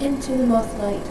Into 0.00 0.38
the 0.38 0.46
Mothlight. 0.46 1.06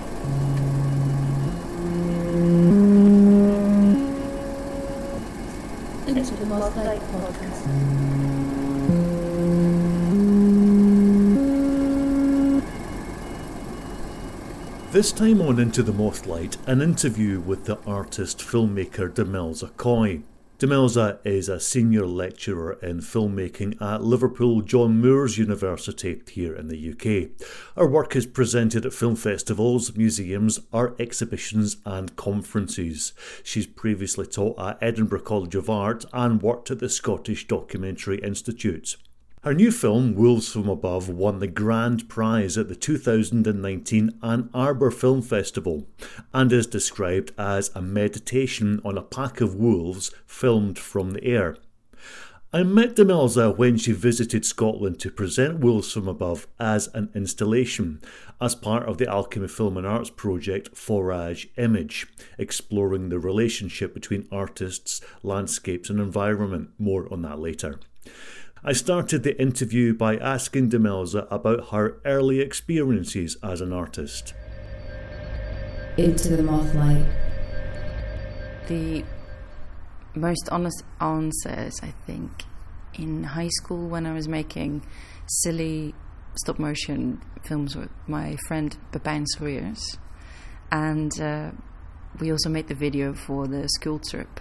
Into 6.07 6.33
the 6.33 6.46
Mothlight 6.47 7.02
podcast. 7.02 7.67
This 14.92 15.12
time 15.12 15.42
on 15.42 15.60
Into 15.60 15.84
the 15.84 15.94
Mothlight, 15.94 16.58
an 16.66 16.82
interview 16.82 17.40
with 17.40 17.66
the 17.66 17.77
artist 17.86 18.40
filmmaker 18.40 19.08
Demelza 19.08 19.70
Kooij. 19.73 20.23
Demelza 20.62 21.17
is 21.25 21.49
a 21.49 21.59
senior 21.59 22.05
lecturer 22.05 22.73
in 22.84 22.99
filmmaking 22.99 23.81
at 23.81 24.03
Liverpool 24.03 24.61
John 24.61 25.02
Moores 25.02 25.39
University 25.39 26.21
here 26.29 26.53
in 26.53 26.67
the 26.67 26.91
UK. 26.91 27.31
Her 27.75 27.88
work 27.88 28.15
is 28.15 28.27
presented 28.27 28.85
at 28.85 28.93
film 28.93 29.16
festivals, 29.16 29.97
museums, 29.97 30.59
art 30.71 31.02
exhibitions, 31.02 31.77
and 31.83 32.16
conferences. 32.16 33.13
She's 33.43 33.66
previously 33.66 34.27
taught 34.27 34.59
at 34.61 34.77
Edinburgh 34.83 35.21
College 35.21 35.55
of 35.55 35.67
Art 35.67 36.05
and 36.13 36.43
worked 36.43 36.69
at 36.69 36.77
the 36.77 36.89
Scottish 36.89 37.47
Documentary 37.47 38.19
Institute. 38.19 38.97
Her 39.44 39.55
new 39.55 39.72
film, 39.72 40.13
Wolves 40.13 40.52
from 40.52 40.70
Above, 40.70 41.09
won 41.09 41.40
the 41.40 41.48
grand 41.48 42.08
prize 42.08 42.59
at 42.59 42.68
the 42.70 42.76
2019 42.76 44.20
Ann 44.22 44.52
Arbor 44.54 44.91
Film 44.91 45.23
Festival 45.23 45.88
and 46.31 46.54
is 46.54 46.67
described 46.67 47.31
as 47.40 47.72
a 47.73 47.81
meditation 47.81 48.80
on 48.86 49.00
a 49.00 49.02
pack 49.02 49.41
of 49.41 49.55
wolves 49.55 50.12
filmed 50.27 50.77
from 50.77 51.14
the 51.14 51.23
air. 51.23 51.58
I 52.54 52.62
met 52.62 52.95
Demelza 52.95 53.58
when 53.58 53.77
she 53.77 53.94
visited 53.94 54.45
Scotland 54.45 55.00
to 55.00 55.09
present 55.09 55.58
Wolves 55.58 55.92
from 55.92 56.08
Above 56.08 56.45
as 56.59 56.89
an 56.94 57.09
installation, 57.16 58.00
as 58.39 58.53
part 58.53 58.88
of 58.88 59.00
the 59.00 59.09
Alchemy 59.09 59.48
Film 59.48 59.76
and 59.76 59.88
Arts 59.88 60.11
project 60.11 60.78
Forage 60.78 61.50
Image, 61.58 62.05
exploring 62.38 63.09
the 63.09 63.17
relationship 63.17 63.95
between 63.95 64.28
artists, 64.31 65.02
landscapes, 65.23 65.89
and 65.89 66.00
environment. 66.00 66.70
More 66.78 67.11
on 67.11 67.23
that 67.23 67.39
later. 67.39 67.80
I 68.64 68.73
started 68.73 69.23
the 69.23 69.42
interview 69.42 69.95
by 69.95 70.17
asking 70.17 70.70
Demelza 70.70 71.26
about 71.31 71.70
her 71.70 71.98
early 72.06 72.42
experiences 72.42 73.36
as 73.42 73.59
an 73.59 73.73
artist. 73.73 74.36
Into 75.98 76.36
the 76.38 76.44
Mothlight. 76.44 77.08
The 78.67 79.04
most 80.14 80.48
honest 80.52 80.84
answers, 81.00 81.80
I 81.82 81.92
think, 82.06 82.44
in 82.94 83.23
high 83.23 83.50
school 83.50 83.88
when 83.88 84.06
I 84.06 84.14
was 84.14 84.28
making 84.28 84.86
silly 85.26 85.95
stop 86.36 86.59
motion 86.59 87.20
films 87.44 87.76
with 87.76 87.89
my 88.06 88.38
friend 88.48 88.78
Babine 88.92 89.26
Sawyers, 89.26 89.98
and 90.72 91.20
uh, 91.20 91.50
we 92.20 92.32
also 92.32 92.50
made 92.50 92.67
the 92.67 92.76
video 92.76 93.16
for 93.16 93.48
the 93.48 93.67
school 93.70 94.00
trip. 94.00 94.39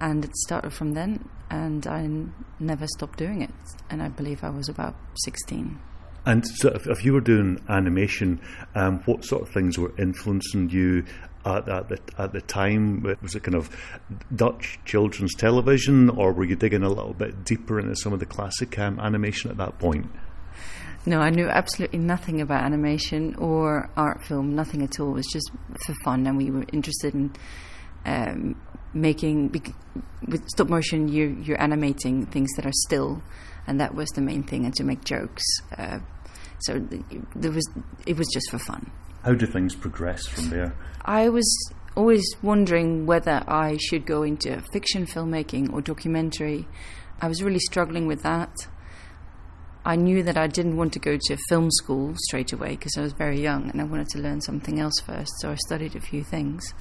And 0.00 0.24
it 0.24 0.36
started 0.36 0.72
from 0.72 0.92
then, 0.92 1.28
and 1.50 1.86
I 1.86 2.00
n- 2.00 2.34
never 2.60 2.86
stopped 2.86 3.18
doing 3.18 3.42
it. 3.42 3.50
And 3.88 4.02
I 4.02 4.08
believe 4.08 4.44
I 4.44 4.50
was 4.50 4.68
about 4.68 4.94
16. 5.24 5.78
And 6.26 6.44
so, 6.56 6.70
if, 6.70 6.86
if 6.88 7.04
you 7.04 7.12
were 7.12 7.20
doing 7.20 7.62
animation, 7.68 8.40
um, 8.74 9.00
what 9.04 9.24
sort 9.24 9.42
of 9.42 9.48
things 9.50 9.78
were 9.78 9.94
influencing 9.96 10.70
you 10.70 11.04
at, 11.46 11.68
at, 11.68 11.88
the, 11.88 11.98
at 12.18 12.32
the 12.32 12.40
time? 12.40 13.02
Was 13.22 13.34
it 13.34 13.44
kind 13.44 13.54
of 13.54 13.70
Dutch 14.34 14.80
children's 14.84 15.34
television, 15.34 16.10
or 16.10 16.32
were 16.32 16.44
you 16.44 16.56
digging 16.56 16.82
a 16.82 16.88
little 16.88 17.14
bit 17.14 17.44
deeper 17.44 17.78
into 17.78 17.94
some 17.96 18.12
of 18.12 18.18
the 18.18 18.26
classic 18.26 18.78
um, 18.78 18.98
animation 18.98 19.50
at 19.50 19.56
that 19.58 19.78
point? 19.78 20.10
No, 21.06 21.20
I 21.20 21.30
knew 21.30 21.46
absolutely 21.46 22.00
nothing 22.00 22.40
about 22.40 22.64
animation 22.64 23.36
or 23.36 23.88
art 23.96 24.24
film, 24.24 24.56
nothing 24.56 24.82
at 24.82 24.98
all. 24.98 25.10
It 25.10 25.18
was 25.18 25.26
just 25.32 25.50
for 25.84 25.94
fun, 26.02 26.26
and 26.26 26.36
we 26.36 26.50
were 26.50 26.64
interested 26.72 27.14
in 27.14 27.32
um, 28.06 28.60
making 28.94 29.48
bec- 29.48 29.74
with 30.26 30.48
stop 30.48 30.68
motion. 30.68 31.08
You 31.08 31.36
you're 31.42 31.60
animating 31.60 32.26
things 32.26 32.50
that 32.56 32.64
are 32.64 32.72
still, 32.72 33.22
and 33.66 33.80
that 33.80 33.94
was 33.94 34.08
the 34.10 34.22
main 34.22 34.42
thing, 34.42 34.64
and 34.64 34.74
to 34.76 34.84
make 34.84 35.04
jokes. 35.04 35.44
Uh, 35.76 35.98
so 36.60 36.78
th- 36.80 37.02
there 37.34 37.50
was 37.50 37.68
it 38.06 38.16
was 38.16 38.28
just 38.32 38.50
for 38.50 38.58
fun. 38.58 38.90
How 39.22 39.34
do 39.34 39.44
things 39.44 39.74
progress 39.74 40.26
from 40.26 40.50
there? 40.50 40.74
I 41.04 41.28
was 41.28 41.46
always 41.96 42.24
wondering 42.42 43.06
whether 43.06 43.42
I 43.48 43.76
should 43.78 44.06
go 44.06 44.22
into 44.22 44.60
fiction 44.72 45.06
filmmaking 45.06 45.72
or 45.72 45.80
documentary. 45.80 46.68
I 47.20 47.28
was 47.28 47.42
really 47.42 47.58
struggling 47.58 48.06
with 48.06 48.22
that. 48.22 48.54
I 49.84 49.96
knew 49.96 50.22
that 50.24 50.36
I 50.36 50.48
didn't 50.48 50.76
want 50.76 50.92
to 50.94 50.98
go 50.98 51.16
to 51.16 51.36
film 51.48 51.70
school 51.70 52.14
straight 52.28 52.52
away 52.52 52.70
because 52.70 52.96
I 52.98 53.02
was 53.02 53.12
very 53.12 53.40
young 53.40 53.70
and 53.70 53.80
I 53.80 53.84
wanted 53.84 54.08
to 54.08 54.18
learn 54.18 54.40
something 54.40 54.80
else 54.80 54.98
first. 55.04 55.30
So 55.40 55.50
I 55.50 55.54
studied 55.54 55.94
a 55.94 56.00
few 56.00 56.24
things. 56.24 56.74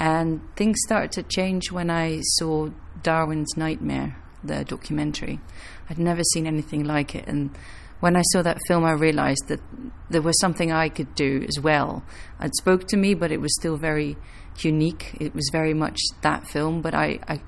And 0.00 0.40
things 0.56 0.78
started 0.86 1.12
to 1.12 1.22
change 1.22 1.70
when 1.70 1.90
I 1.90 2.20
saw 2.22 2.70
Darwin's 3.02 3.54
Nightmare, 3.54 4.16
the 4.42 4.64
documentary. 4.64 5.40
I'd 5.90 5.98
never 5.98 6.22
seen 6.32 6.46
anything 6.46 6.84
like 6.84 7.14
it. 7.14 7.28
And 7.28 7.50
when 8.00 8.16
I 8.16 8.22
saw 8.32 8.40
that 8.40 8.58
film, 8.66 8.86
I 8.86 8.92
realized 8.92 9.48
that 9.48 9.60
there 10.08 10.22
was 10.22 10.40
something 10.40 10.72
I 10.72 10.88
could 10.88 11.14
do 11.14 11.44
as 11.46 11.62
well. 11.62 12.02
It 12.40 12.56
spoke 12.56 12.88
to 12.88 12.96
me, 12.96 13.12
but 13.12 13.30
it 13.30 13.42
was 13.42 13.54
still 13.60 13.76
very 13.76 14.16
unique. 14.60 15.18
It 15.20 15.34
was 15.34 15.50
very 15.52 15.74
much 15.74 15.98
that 16.22 16.46
film, 16.48 16.80
but 16.80 16.94
I, 16.94 17.18
I, 17.28 17.42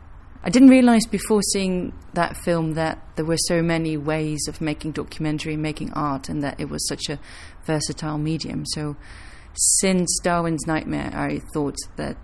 I 0.44 0.50
didn't 0.50 0.68
realize 0.68 1.06
before 1.06 1.40
seeing 1.54 1.94
that 2.12 2.36
film 2.36 2.74
that 2.74 3.02
there 3.16 3.24
were 3.24 3.38
so 3.38 3.62
many 3.62 3.96
ways 3.96 4.46
of 4.46 4.60
making 4.60 4.92
documentary, 4.92 5.56
making 5.56 5.94
art, 5.94 6.28
and 6.28 6.42
that 6.42 6.60
it 6.60 6.68
was 6.68 6.86
such 6.86 7.08
a 7.08 7.18
versatile 7.64 8.18
medium. 8.18 8.66
So, 8.66 8.96
since 9.54 10.18
Darwin's 10.22 10.66
Nightmare, 10.66 11.12
I 11.14 11.40
thought 11.54 11.76
that 11.96 12.16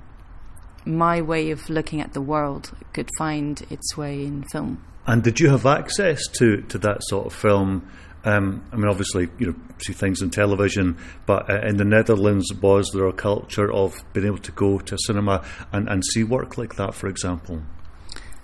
my 0.89 1.21
way 1.21 1.51
of 1.51 1.69
looking 1.69 2.01
at 2.01 2.15
the 2.15 2.21
world 2.21 2.73
could 2.93 3.11
find 3.19 3.65
its 3.71 3.97
way 3.97 4.25
in 4.25 4.43
film. 4.51 4.83
And 5.07 5.23
did 5.23 5.41
you 5.41 5.51
have 5.51 5.67
access 5.67 6.27
to, 6.35 6.63
to 6.63 6.79
that 6.79 6.99
sort 7.05 7.27
of 7.27 7.33
film? 7.33 7.91
Um, 8.25 8.65
I 8.73 8.77
mean, 8.77 8.89
obviously, 8.89 9.29
you 9.39 9.47
know, 9.47 9.55
see 9.79 9.93
things 9.93 10.23
on 10.23 10.31
television, 10.31 10.99
but 11.25 11.49
uh, 11.49 11.61
in 11.67 11.77
the 11.77 11.85
Netherlands, 11.85 12.53
was 12.61 12.91
there 12.93 13.07
a 13.07 13.13
culture 13.13 13.73
of 13.73 14.03
being 14.13 14.27
able 14.27 14.39
to 14.39 14.53
go 14.53 14.79
to 14.79 14.95
a 14.95 14.99
cinema 15.07 15.45
and, 15.73 15.89
and 15.89 16.05
see 16.05 16.25
work 16.25 16.59
like 16.59 16.77
that, 16.77 16.95
for 16.95 17.07
example? 17.07 17.63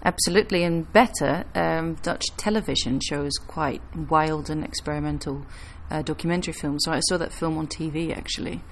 Absolutely, 0.05 0.63
and 0.65 0.91
better, 0.93 1.45
um, 1.55 1.95
Dutch 2.03 2.27
television 2.37 3.01
shows 3.01 3.33
quite 3.47 3.83
wild 4.11 4.51
and 4.51 4.63
experimental 4.63 5.45
uh, 5.91 6.03
documentary 6.03 6.53
films. 6.53 6.85
So 6.85 6.93
I 6.93 7.01
saw 7.01 7.17
that 7.17 7.33
film 7.33 7.57
on 7.59 7.67
TV 7.67 8.17
actually. 8.17 8.63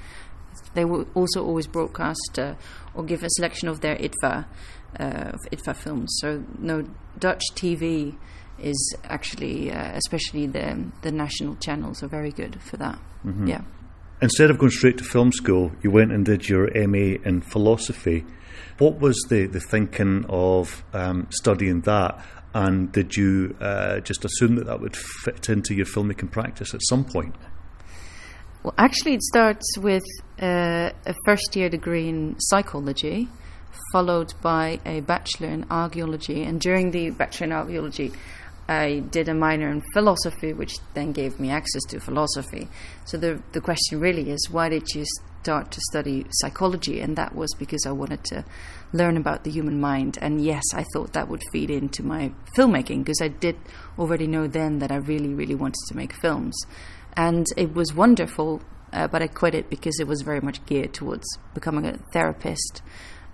They 0.74 0.84
were 0.84 1.06
also 1.14 1.44
always 1.44 1.66
broadcast 1.66 2.38
uh, 2.38 2.54
or 2.94 3.04
give 3.04 3.22
a 3.22 3.30
selection 3.30 3.68
of 3.68 3.80
their 3.80 3.96
IDFA, 3.96 4.46
uh, 4.98 5.04
of 5.04 5.40
IDFA 5.50 5.76
films. 5.76 6.16
So 6.20 6.44
no, 6.58 6.86
Dutch 7.18 7.42
TV 7.54 8.16
is 8.58 8.96
actually, 9.04 9.72
uh, 9.72 9.92
especially 9.96 10.46
the 10.46 10.84
the 11.02 11.10
national 11.10 11.56
channels, 11.56 12.02
are 12.02 12.08
very 12.08 12.30
good 12.30 12.60
for 12.62 12.76
that. 12.76 12.98
Yeah. 13.46 13.62
Instead 14.20 14.50
of 14.50 14.58
going 14.58 14.70
straight 14.70 14.98
to 14.98 15.04
film 15.04 15.32
school, 15.32 15.72
you 15.82 15.90
went 15.90 16.12
and 16.12 16.24
did 16.24 16.48
your 16.48 16.70
MA 16.86 17.18
in 17.24 17.40
philosophy. 17.40 18.24
What 18.78 19.00
was 19.00 19.16
the, 19.28 19.46
the 19.46 19.58
thinking 19.58 20.24
of 20.28 20.84
um, 20.92 21.26
studying 21.30 21.80
that? 21.82 22.24
And 22.54 22.92
did 22.92 23.16
you 23.16 23.56
uh, 23.60 24.00
just 24.00 24.24
assume 24.24 24.56
that 24.56 24.66
that 24.66 24.80
would 24.80 24.96
fit 24.96 25.48
into 25.48 25.74
your 25.74 25.86
filmmaking 25.86 26.30
practice 26.30 26.72
at 26.72 26.80
some 26.88 27.04
point? 27.04 27.34
Well, 28.62 28.74
actually, 28.78 29.14
it 29.14 29.22
starts 29.24 29.76
with 29.76 30.04
uh, 30.40 30.90
a 31.04 31.14
first 31.24 31.56
year 31.56 31.68
degree 31.68 32.08
in 32.08 32.36
psychology, 32.38 33.28
followed 33.92 34.34
by 34.40 34.78
a 34.86 35.00
bachelor 35.00 35.48
in 35.48 35.66
archaeology. 35.68 36.44
And 36.44 36.60
during 36.60 36.92
the 36.92 37.10
bachelor 37.10 37.46
in 37.46 37.52
archaeology, 37.52 38.12
I 38.68 39.00
did 39.10 39.28
a 39.28 39.34
minor 39.34 39.68
in 39.68 39.82
philosophy, 39.92 40.52
which 40.52 40.78
then 40.94 41.10
gave 41.10 41.40
me 41.40 41.50
access 41.50 41.82
to 41.88 41.98
philosophy. 41.98 42.68
So 43.04 43.18
the 43.18 43.42
the 43.50 43.60
question 43.60 43.98
really 43.98 44.30
is, 44.30 44.48
why 44.48 44.68
did 44.68 44.86
you 44.94 45.04
start 45.42 45.72
to 45.72 45.80
study 45.90 46.24
psychology? 46.30 47.00
And 47.00 47.16
that 47.16 47.34
was 47.34 47.52
because 47.58 47.84
I 47.84 47.90
wanted 47.90 48.22
to 48.26 48.44
learn 48.92 49.16
about 49.16 49.42
the 49.42 49.50
human 49.50 49.80
mind. 49.80 50.18
And 50.22 50.40
yes, 50.40 50.62
I 50.72 50.84
thought 50.92 51.14
that 51.14 51.28
would 51.28 51.42
feed 51.50 51.68
into 51.68 52.04
my 52.04 52.30
filmmaking 52.56 52.98
because 52.98 53.20
I 53.20 53.26
did 53.26 53.56
already 53.98 54.28
know 54.28 54.46
then 54.46 54.78
that 54.78 54.92
I 54.92 54.98
really, 54.98 55.34
really 55.34 55.56
wanted 55.56 55.82
to 55.88 55.96
make 55.96 56.12
films. 56.12 56.54
And 57.14 57.46
it 57.56 57.74
was 57.74 57.94
wonderful, 57.94 58.62
uh, 58.92 59.08
but 59.08 59.22
I 59.22 59.26
quit 59.26 59.54
it 59.54 59.68
because 59.70 59.98
it 60.00 60.06
was 60.06 60.22
very 60.22 60.40
much 60.40 60.64
geared 60.66 60.94
towards 60.94 61.26
becoming 61.54 61.86
a 61.86 61.98
therapist 62.12 62.82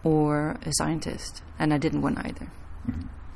or 0.04 0.56
a 0.64 0.72
scientist, 0.72 1.42
and 1.58 1.72
I 1.72 1.78
didn't 1.78 2.02
want 2.02 2.19
either. 2.19 2.50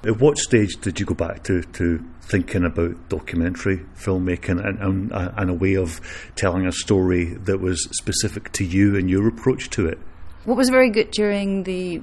At 0.05 0.21
what 0.21 0.37
stage 0.37 0.81
did 0.81 0.99
you 0.99 1.07
go 1.07 1.15
back 1.15 1.45
to, 1.45 1.63
to 1.63 2.05
thinking 2.23 2.65
about 2.65 3.09
documentary 3.09 3.79
filmmaking 3.97 4.65
and, 4.65 4.79
and, 4.81 5.13
and 5.13 5.51
a 5.51 5.55
way 5.55 5.77
of 5.77 6.01
telling 6.35 6.67
a 6.67 6.73
story 6.73 7.35
that 7.35 7.61
was 7.61 7.89
specific 7.93 8.51
to 8.53 8.65
you 8.65 8.97
and 8.97 9.09
your 9.09 9.29
approach 9.29 9.71
to 9.71 9.87
it? 9.87 9.99
What 10.45 10.57
was 10.57 10.71
very 10.71 10.91
good 10.91 11.13
during 11.13 11.63
the 11.63 12.03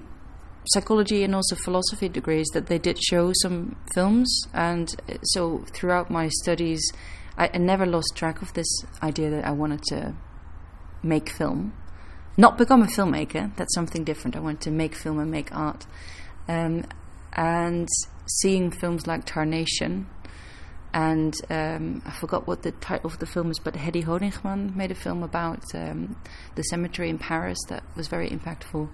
psychology 0.68 1.24
and 1.24 1.36
also 1.36 1.56
philosophy 1.56 2.08
degrees 2.08 2.48
that 2.54 2.68
they 2.68 2.78
did 2.78 3.02
show 3.02 3.32
some 3.42 3.76
films, 3.94 4.44
and 4.54 4.96
uh, 5.10 5.16
so 5.24 5.66
throughout 5.74 6.10
my 6.10 6.30
studies, 6.30 6.82
I, 7.40 7.50
I 7.54 7.58
never 7.58 7.86
lost 7.86 8.14
track 8.16 8.42
of 8.42 8.54
this 8.54 8.68
idea 9.02 9.30
that 9.32 9.46
I 9.46 9.52
wanted 9.52 9.82
to 9.86 10.14
make 11.02 11.32
film, 11.32 11.74
not 12.38 12.58
become 12.58 12.84
a 12.84 12.88
filmmaker. 12.88 13.56
That's 13.56 13.74
something 13.74 14.04
different. 14.04 14.36
I 14.36 14.40
wanted 14.40 14.62
to 14.62 14.72
make 14.72 14.94
film 14.94 15.20
and 15.20 15.32
make 15.32 15.56
art, 15.56 15.88
um, 16.48 16.86
and 17.34 17.88
seeing 18.28 18.70
films 18.70 19.08
like 19.08 19.26
Tarnation. 19.26 20.06
And 20.94 21.36
um, 21.50 22.02
I 22.06 22.12
forgot 22.12 22.48
what 22.48 22.64
the 22.64 22.72
title 22.72 23.12
of 23.12 23.20
the 23.20 23.28
film 23.28 23.52
is, 23.52 23.60
but 23.60 23.76
Heddy 23.76 24.04
Honigmann 24.04 24.76
made 24.76 24.92
a 24.92 24.96
film 24.96 25.24
about 25.24 25.64
um, 25.76 26.16
the 26.56 26.64
cemetery 26.64 27.10
in 27.10 27.20
Paris 27.20 27.60
that 27.70 27.84
was 27.96 28.08
very 28.08 28.30
impactful 28.30 28.90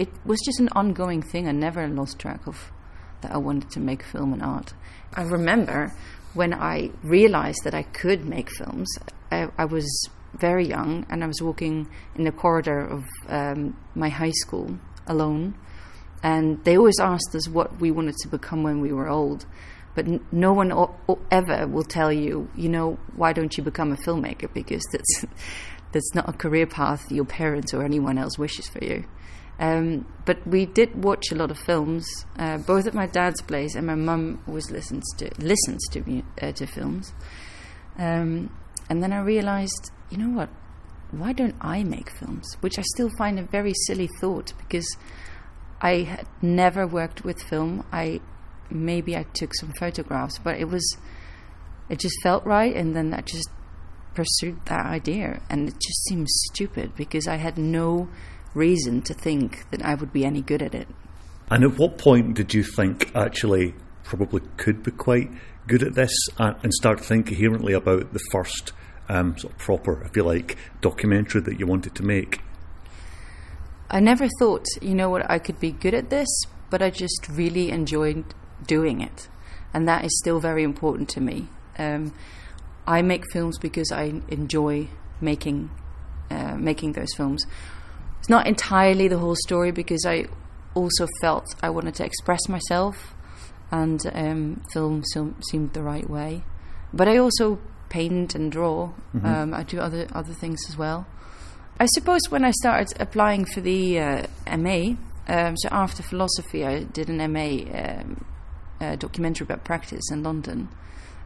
it 0.00 0.08
was 0.24 0.40
just 0.44 0.60
an 0.60 0.70
ongoing 0.70 1.20
thing. 1.20 1.46
I 1.46 1.52
never 1.52 1.86
lost 1.86 2.18
track 2.18 2.46
of 2.46 2.72
that 3.20 3.32
I 3.32 3.36
wanted 3.36 3.70
to 3.72 3.80
make 3.80 4.02
film 4.02 4.32
and 4.32 4.42
art. 4.42 4.72
I 5.12 5.22
remember 5.22 5.92
when 6.34 6.54
I 6.54 6.90
realized 7.02 7.60
that 7.64 7.74
I 7.74 7.82
could 7.82 8.24
make 8.24 8.50
films, 8.50 8.88
I, 9.30 9.48
I 9.58 9.64
was 9.64 9.86
very 10.34 10.66
young 10.66 11.06
and 11.10 11.24
I 11.24 11.26
was 11.26 11.42
walking 11.42 11.88
in 12.14 12.24
the 12.24 12.32
corridor 12.32 12.80
of 12.80 13.04
um, 13.28 13.76
my 13.94 14.08
high 14.08 14.30
school 14.30 14.78
alone. 15.06 15.54
And 16.22 16.62
they 16.64 16.76
always 16.76 17.00
asked 17.00 17.34
us 17.34 17.48
what 17.48 17.80
we 17.80 17.90
wanted 17.90 18.16
to 18.22 18.28
become 18.28 18.62
when 18.62 18.80
we 18.80 18.92
were 18.92 19.08
old. 19.08 19.46
But 19.94 20.06
n- 20.06 20.24
no 20.30 20.52
one 20.52 20.70
o- 20.70 20.94
o- 21.08 21.18
ever 21.30 21.66
will 21.66 21.82
tell 21.82 22.12
you, 22.12 22.48
you 22.54 22.68
know, 22.68 22.98
why 23.16 23.32
don't 23.32 23.56
you 23.56 23.64
become 23.64 23.90
a 23.92 23.96
filmmaker? 23.96 24.52
Because 24.52 24.82
that's, 24.92 25.24
that's 25.92 26.14
not 26.14 26.28
a 26.28 26.32
career 26.32 26.66
path 26.66 27.10
your 27.10 27.24
parents 27.24 27.74
or 27.74 27.82
anyone 27.82 28.18
else 28.18 28.38
wishes 28.38 28.68
for 28.68 28.84
you. 28.84 29.04
Um, 29.60 30.06
but 30.24 30.46
we 30.46 30.64
did 30.64 31.04
watch 31.04 31.30
a 31.30 31.34
lot 31.34 31.50
of 31.50 31.58
films, 31.58 32.08
uh, 32.38 32.56
both 32.56 32.86
at 32.86 32.94
my 32.94 33.06
dad's 33.06 33.42
place, 33.42 33.74
and 33.74 33.86
my 33.86 33.94
mum 33.94 34.42
always 34.48 34.70
listens 34.70 35.04
to 35.18 35.30
listens 35.38 35.86
to 35.90 36.22
uh, 36.40 36.52
to 36.52 36.66
films. 36.66 37.12
Um, 37.98 38.56
and 38.88 39.02
then 39.02 39.12
I 39.12 39.20
realized, 39.20 39.90
you 40.08 40.16
know 40.16 40.34
what? 40.34 40.48
Why 41.10 41.34
don't 41.34 41.56
I 41.60 41.84
make 41.84 42.08
films? 42.10 42.56
Which 42.60 42.78
I 42.78 42.82
still 42.94 43.10
find 43.18 43.38
a 43.38 43.42
very 43.42 43.74
silly 43.86 44.08
thought 44.18 44.54
because 44.56 44.96
I 45.82 46.02
had 46.04 46.26
never 46.40 46.86
worked 46.86 47.22
with 47.22 47.42
film. 47.42 47.84
I 47.92 48.20
maybe 48.70 49.14
I 49.14 49.24
took 49.34 49.54
some 49.54 49.72
photographs, 49.78 50.38
but 50.38 50.58
it 50.58 50.68
was 50.68 50.96
it 51.90 51.98
just 51.98 52.16
felt 52.22 52.46
right, 52.46 52.74
and 52.74 52.96
then 52.96 53.12
I 53.12 53.20
just 53.20 53.50
pursued 54.14 54.64
that 54.66 54.86
idea, 54.86 55.42
and 55.50 55.68
it 55.68 55.74
just 55.74 56.04
seems 56.08 56.30
stupid 56.50 56.94
because 56.96 57.28
I 57.28 57.36
had 57.36 57.58
no 57.58 58.08
reason 58.54 59.02
to 59.02 59.14
think 59.14 59.70
that 59.70 59.84
I 59.84 59.94
would 59.94 60.12
be 60.12 60.24
any 60.24 60.42
good 60.42 60.62
at 60.62 60.74
it. 60.74 60.88
And 61.50 61.64
at 61.64 61.78
what 61.78 61.98
point 61.98 62.34
did 62.34 62.54
you 62.54 62.62
think 62.62 63.14
actually 63.14 63.74
probably 64.04 64.42
could 64.56 64.82
be 64.82 64.90
quite 64.90 65.30
good 65.66 65.82
at 65.82 65.94
this 65.94 66.12
and, 66.38 66.72
start 66.74 67.00
thinking 67.00 67.36
coherently 67.36 67.72
about 67.72 68.12
the 68.12 68.20
first 68.30 68.72
um, 69.08 69.36
sort 69.38 69.52
of 69.52 69.58
proper, 69.58 70.02
if 70.04 70.16
you 70.16 70.22
like, 70.22 70.56
documentary 70.80 71.40
that 71.42 71.58
you 71.58 71.66
wanted 71.66 71.94
to 71.96 72.02
make? 72.02 72.40
I 73.90 74.00
never 74.00 74.28
thought, 74.38 74.66
you 74.80 74.94
know 74.94 75.10
what, 75.10 75.28
I 75.30 75.38
could 75.38 75.58
be 75.58 75.72
good 75.72 75.94
at 75.94 76.10
this, 76.10 76.28
but 76.70 76.82
I 76.82 76.90
just 76.90 77.28
really 77.28 77.70
enjoyed 77.70 78.24
doing 78.66 79.00
it. 79.00 79.28
And 79.74 79.88
that 79.88 80.04
is 80.04 80.16
still 80.18 80.40
very 80.40 80.62
important 80.62 81.08
to 81.10 81.20
me. 81.20 81.48
Um, 81.78 82.12
I 82.86 83.02
make 83.02 83.24
films 83.32 83.58
because 83.58 83.92
I 83.92 84.20
enjoy 84.28 84.88
making 85.20 85.70
uh, 86.30 86.56
making 86.56 86.92
those 86.92 87.12
films. 87.16 87.44
It's 88.20 88.28
not 88.28 88.46
entirely 88.46 89.08
the 89.08 89.18
whole 89.18 89.34
story 89.34 89.72
because 89.72 90.04
I 90.06 90.26
also 90.74 91.06
felt 91.20 91.46
I 91.62 91.70
wanted 91.70 91.94
to 91.96 92.04
express 92.04 92.48
myself, 92.48 93.14
and 93.72 94.00
um, 94.12 94.62
film 94.72 95.02
seemed 95.50 95.72
the 95.72 95.82
right 95.82 96.08
way. 96.08 96.44
But 96.92 97.08
I 97.08 97.16
also 97.16 97.58
paint 97.88 98.34
and 98.34 98.52
draw. 98.52 98.92
Mm-hmm. 99.14 99.26
Um, 99.26 99.54
I 99.54 99.62
do 99.62 99.80
other 99.80 100.06
other 100.12 100.34
things 100.34 100.60
as 100.68 100.76
well. 100.76 101.06
I 101.78 101.86
suppose 101.94 102.20
when 102.28 102.44
I 102.44 102.50
started 102.50 102.92
applying 103.00 103.46
for 103.46 103.62
the 103.62 103.98
uh, 103.98 104.26
MA, 104.58 104.96
um, 105.28 105.56
so 105.56 105.68
after 105.72 106.02
philosophy, 106.02 106.64
I 106.64 106.84
did 106.84 107.08
an 107.08 107.18
MA 107.32 107.64
um, 107.74 108.24
uh, 108.80 108.96
documentary 108.96 109.46
about 109.46 109.64
practice 109.64 110.10
in 110.12 110.22
London, 110.22 110.68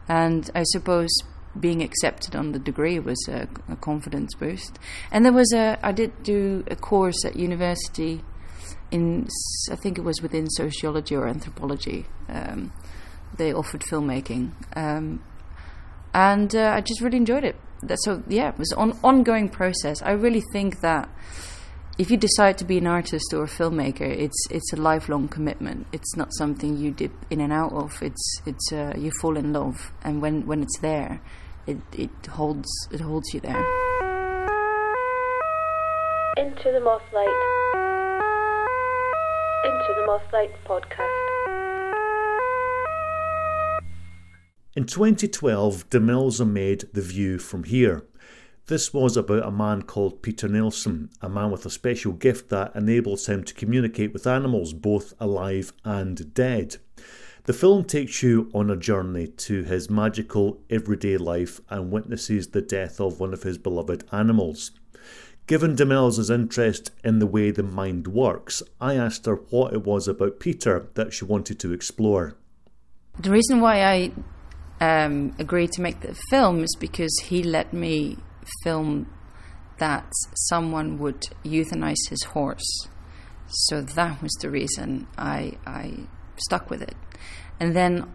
and 0.07 0.49
I 0.55 0.63
suppose 0.63 1.11
being 1.59 1.81
accepted 1.81 2.35
on 2.35 2.51
the 2.51 2.59
degree 2.59 2.99
was 2.99 3.17
a, 3.29 3.47
a, 3.69 3.75
confidence 3.77 4.33
boost. 4.35 4.77
And 5.11 5.23
there 5.23 5.33
was 5.33 5.53
a, 5.53 5.77
I 5.81 5.91
did 5.91 6.23
do 6.23 6.63
a 6.67 6.75
course 6.75 7.23
at 7.25 7.35
university 7.35 8.21
in, 8.91 9.27
I 9.71 9.75
think 9.75 9.97
it 9.97 10.03
was 10.03 10.21
within 10.21 10.49
sociology 10.49 11.15
or 11.15 11.27
anthropology. 11.27 12.05
Um, 12.27 12.73
they 13.37 13.53
offered 13.53 13.81
filmmaking, 13.81 14.51
um, 14.75 15.21
and 16.13 16.55
uh, 16.55 16.71
I 16.75 16.81
just 16.81 17.01
really 17.01 17.17
enjoyed 17.17 17.43
it. 17.43 17.55
That, 17.83 17.97
so 18.03 18.23
yeah, 18.27 18.49
it 18.49 18.57
was 18.57 18.71
an 18.71 18.77
on, 18.77 18.99
ongoing 19.03 19.49
process. 19.49 20.01
I 20.01 20.11
really 20.11 20.41
think 20.53 20.79
that 20.81 21.09
if 21.97 22.09
you 22.11 22.17
decide 22.17 22.57
to 22.57 22.65
be 22.65 22.77
an 22.77 22.87
artist 22.87 23.33
or 23.33 23.43
a 23.43 23.47
filmmaker, 23.47 24.01
it's 24.01 24.47
it's 24.49 24.71
a 24.73 24.77
lifelong 24.77 25.27
commitment. 25.27 25.87
It's 25.91 26.15
not 26.15 26.33
something 26.33 26.77
you 26.77 26.91
dip 26.91 27.13
in 27.29 27.41
and 27.41 27.53
out 27.53 27.73
of. 27.73 28.01
It's 28.01 28.41
it's 28.45 28.71
uh, 28.71 28.93
you 28.97 29.11
fall 29.21 29.37
in 29.37 29.53
love, 29.53 29.91
and 30.03 30.21
when 30.21 30.45
when 30.45 30.61
it's 30.61 30.79
there, 30.79 31.21
it 31.67 31.77
it 31.93 32.25
holds 32.27 32.69
it 32.91 33.01
holds 33.01 33.33
you 33.33 33.39
there. 33.39 33.65
Into 36.37 36.71
the 36.71 36.81
Mothlight. 36.81 37.27
Into 39.65 39.93
the 39.95 40.05
Mothlight 40.05 40.51
podcast. 40.65 41.25
In 44.75 44.85
2012, 44.85 45.89
Demelza 45.89 46.45
made 46.45 46.89
The 46.91 47.01
View 47.01 47.39
from 47.39 47.63
Here. 47.63 48.03
This 48.67 48.93
was 48.93 49.15
about 49.15 49.45
a 49.45 49.51
man 49.51 49.83
called 49.83 50.21
Peter 50.21 50.49
Nelson, 50.49 51.09
a 51.21 51.29
man 51.29 51.51
with 51.51 51.65
a 51.65 51.69
special 51.69 52.11
gift 52.11 52.49
that 52.49 52.75
enables 52.75 53.27
him 53.27 53.43
to 53.43 53.53
communicate 53.53 54.11
with 54.11 54.27
animals, 54.27 54.73
both 54.73 55.13
alive 55.19 55.71
and 55.85 56.33
dead. 56.33 56.77
The 57.45 57.53
film 57.53 57.83
takes 57.83 58.23
you 58.23 58.49
on 58.55 58.71
a 58.71 58.75
journey 58.75 59.27
to 59.27 59.61
his 59.61 59.87
magical 59.87 60.59
everyday 60.67 61.15
life 61.17 61.61
and 61.69 61.91
witnesses 61.91 62.47
the 62.47 62.61
death 62.61 62.99
of 62.99 63.19
one 63.19 63.33
of 63.33 63.43
his 63.43 63.59
beloved 63.59 64.03
animals. 64.11 64.71
Given 65.45 65.75
Demelza's 65.75 66.31
interest 66.31 66.89
in 67.03 67.19
the 67.19 67.27
way 67.27 67.51
the 67.51 67.61
mind 67.61 68.07
works, 68.07 68.63
I 68.81 68.95
asked 68.95 69.27
her 69.27 69.35
what 69.35 69.73
it 69.73 69.85
was 69.85 70.07
about 70.07 70.39
Peter 70.39 70.87
that 70.95 71.13
she 71.13 71.23
wanted 71.23 71.59
to 71.59 71.71
explore. 71.71 72.35
The 73.19 73.29
reason 73.29 73.61
why 73.61 73.83
I 73.83 74.11
um, 74.81 75.35
agreed 75.37 75.71
to 75.73 75.83
make 75.83 75.99
the 75.99 76.15
film 76.31 76.63
is 76.63 76.75
because 76.79 77.15
he 77.25 77.43
let 77.43 77.73
me 77.73 78.17
film 78.63 79.05
that 79.77 80.11
someone 80.49 80.97
would 80.97 81.21
euthanize 81.43 82.09
his 82.09 82.23
horse. 82.23 82.87
So 83.47 83.81
that 83.81 84.23
was 84.23 84.33
the 84.41 84.49
reason 84.49 85.05
I, 85.15 85.59
I 85.67 86.07
stuck 86.37 86.69
with 86.69 86.81
it. 86.81 86.95
And 87.59 87.75
then 87.75 88.11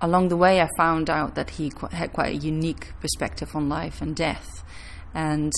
along 0.00 0.28
the 0.28 0.36
way, 0.36 0.60
I 0.60 0.68
found 0.76 1.10
out 1.10 1.34
that 1.34 1.50
he 1.50 1.70
qu- 1.70 1.88
had 1.88 2.12
quite 2.12 2.34
a 2.34 2.36
unique 2.36 2.92
perspective 3.00 3.54
on 3.54 3.68
life 3.68 4.00
and 4.00 4.14
death. 4.14 4.64
And 5.14 5.52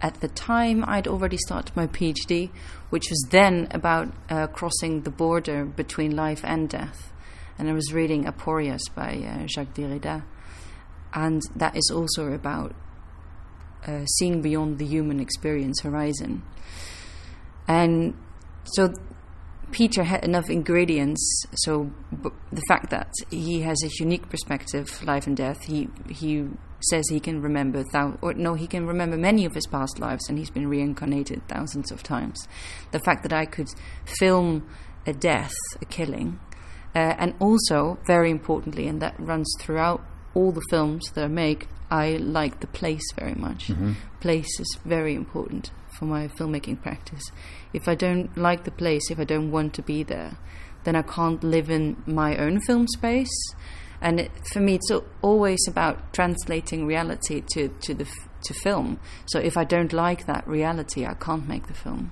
at 0.00 0.20
the 0.20 0.28
time, 0.28 0.84
I'd 0.86 1.06
already 1.06 1.36
started 1.36 1.76
my 1.76 1.86
PhD, 1.86 2.50
which 2.90 3.08
was 3.08 3.24
then 3.30 3.68
about 3.70 4.12
uh, 4.28 4.48
crossing 4.48 5.02
the 5.02 5.10
border 5.10 5.64
between 5.64 6.16
life 6.16 6.40
and 6.44 6.68
death. 6.68 7.12
And 7.58 7.68
I 7.68 7.72
was 7.72 7.92
reading 7.92 8.24
Aporias 8.24 8.82
by 8.94 9.14
uh, 9.14 9.46
Jacques 9.46 9.74
Derrida. 9.74 10.24
And 11.14 11.42
that 11.54 11.76
is 11.76 11.90
also 11.94 12.32
about 12.32 12.74
uh, 13.86 14.04
seeing 14.06 14.42
beyond 14.42 14.78
the 14.78 14.86
human 14.86 15.20
experience 15.20 15.80
horizon. 15.82 16.42
And 17.68 18.16
so 18.64 18.92
Peter 19.72 20.04
had 20.04 20.24
enough 20.24 20.48
ingredients. 20.48 21.44
So 21.56 21.90
b- 22.22 22.30
the 22.52 22.62
fact 22.68 22.90
that 22.90 23.10
he 23.30 23.62
has 23.62 23.82
a 23.82 23.90
unique 23.98 24.28
perspective, 24.28 25.02
life 25.04 25.26
and 25.26 25.36
death, 25.36 25.64
he 25.64 25.88
he 26.08 26.46
says 26.90 27.04
he 27.08 27.20
can 27.20 27.40
remember 27.40 27.84
thou- 27.92 28.18
or 28.22 28.34
no, 28.34 28.54
he 28.54 28.66
can 28.66 28.86
remember 28.86 29.16
many 29.16 29.44
of 29.44 29.54
his 29.54 29.66
past 29.66 29.98
lives, 29.98 30.28
and 30.28 30.38
he's 30.38 30.50
been 30.50 30.68
reincarnated 30.68 31.46
thousands 31.48 31.90
of 31.90 32.02
times. 32.02 32.46
The 32.92 33.00
fact 33.00 33.22
that 33.24 33.32
I 33.32 33.44
could 33.46 33.68
film 34.04 34.68
a 35.06 35.12
death, 35.12 35.54
a 35.80 35.84
killing, 35.84 36.38
uh, 36.94 37.14
and 37.18 37.34
also 37.40 37.98
very 38.06 38.30
importantly, 38.30 38.86
and 38.86 39.00
that 39.00 39.14
runs 39.18 39.52
throughout 39.58 40.02
all 40.34 40.52
the 40.52 40.62
films 40.70 41.04
that 41.14 41.24
I 41.24 41.28
make, 41.28 41.68
I 41.90 42.12
like 42.16 42.60
the 42.60 42.66
place 42.66 43.02
very 43.18 43.34
much. 43.34 43.70
Place 44.20 44.60
is 44.60 44.78
very 44.84 45.14
important 45.14 45.70
for 46.02 46.06
my 46.06 46.26
filmmaking 46.26 46.82
practice. 46.82 47.22
If 47.72 47.86
I 47.86 47.94
don't 47.94 48.36
like 48.36 48.64
the 48.64 48.72
place, 48.72 49.08
if 49.08 49.20
I 49.20 49.24
don't 49.24 49.52
want 49.52 49.72
to 49.74 49.82
be 49.82 50.02
there, 50.02 50.36
then 50.82 50.96
I 50.96 51.02
can't 51.02 51.44
live 51.44 51.70
in 51.70 52.02
my 52.06 52.36
own 52.38 52.60
film 52.60 52.88
space. 52.88 53.54
And 54.00 54.18
it, 54.18 54.32
for 54.52 54.58
me, 54.58 54.74
it's 54.74 54.90
always 55.22 55.60
about 55.68 56.12
translating 56.12 56.86
reality 56.86 57.40
to, 57.52 57.68
to 57.68 57.94
the 57.94 58.08
to 58.46 58.52
film. 58.52 58.98
So 59.26 59.38
if 59.38 59.56
I 59.56 59.62
don't 59.62 59.92
like 59.92 60.26
that 60.26 60.44
reality, 60.48 61.06
I 61.06 61.14
can't 61.14 61.46
make 61.46 61.68
the 61.68 61.74
film. 61.74 62.10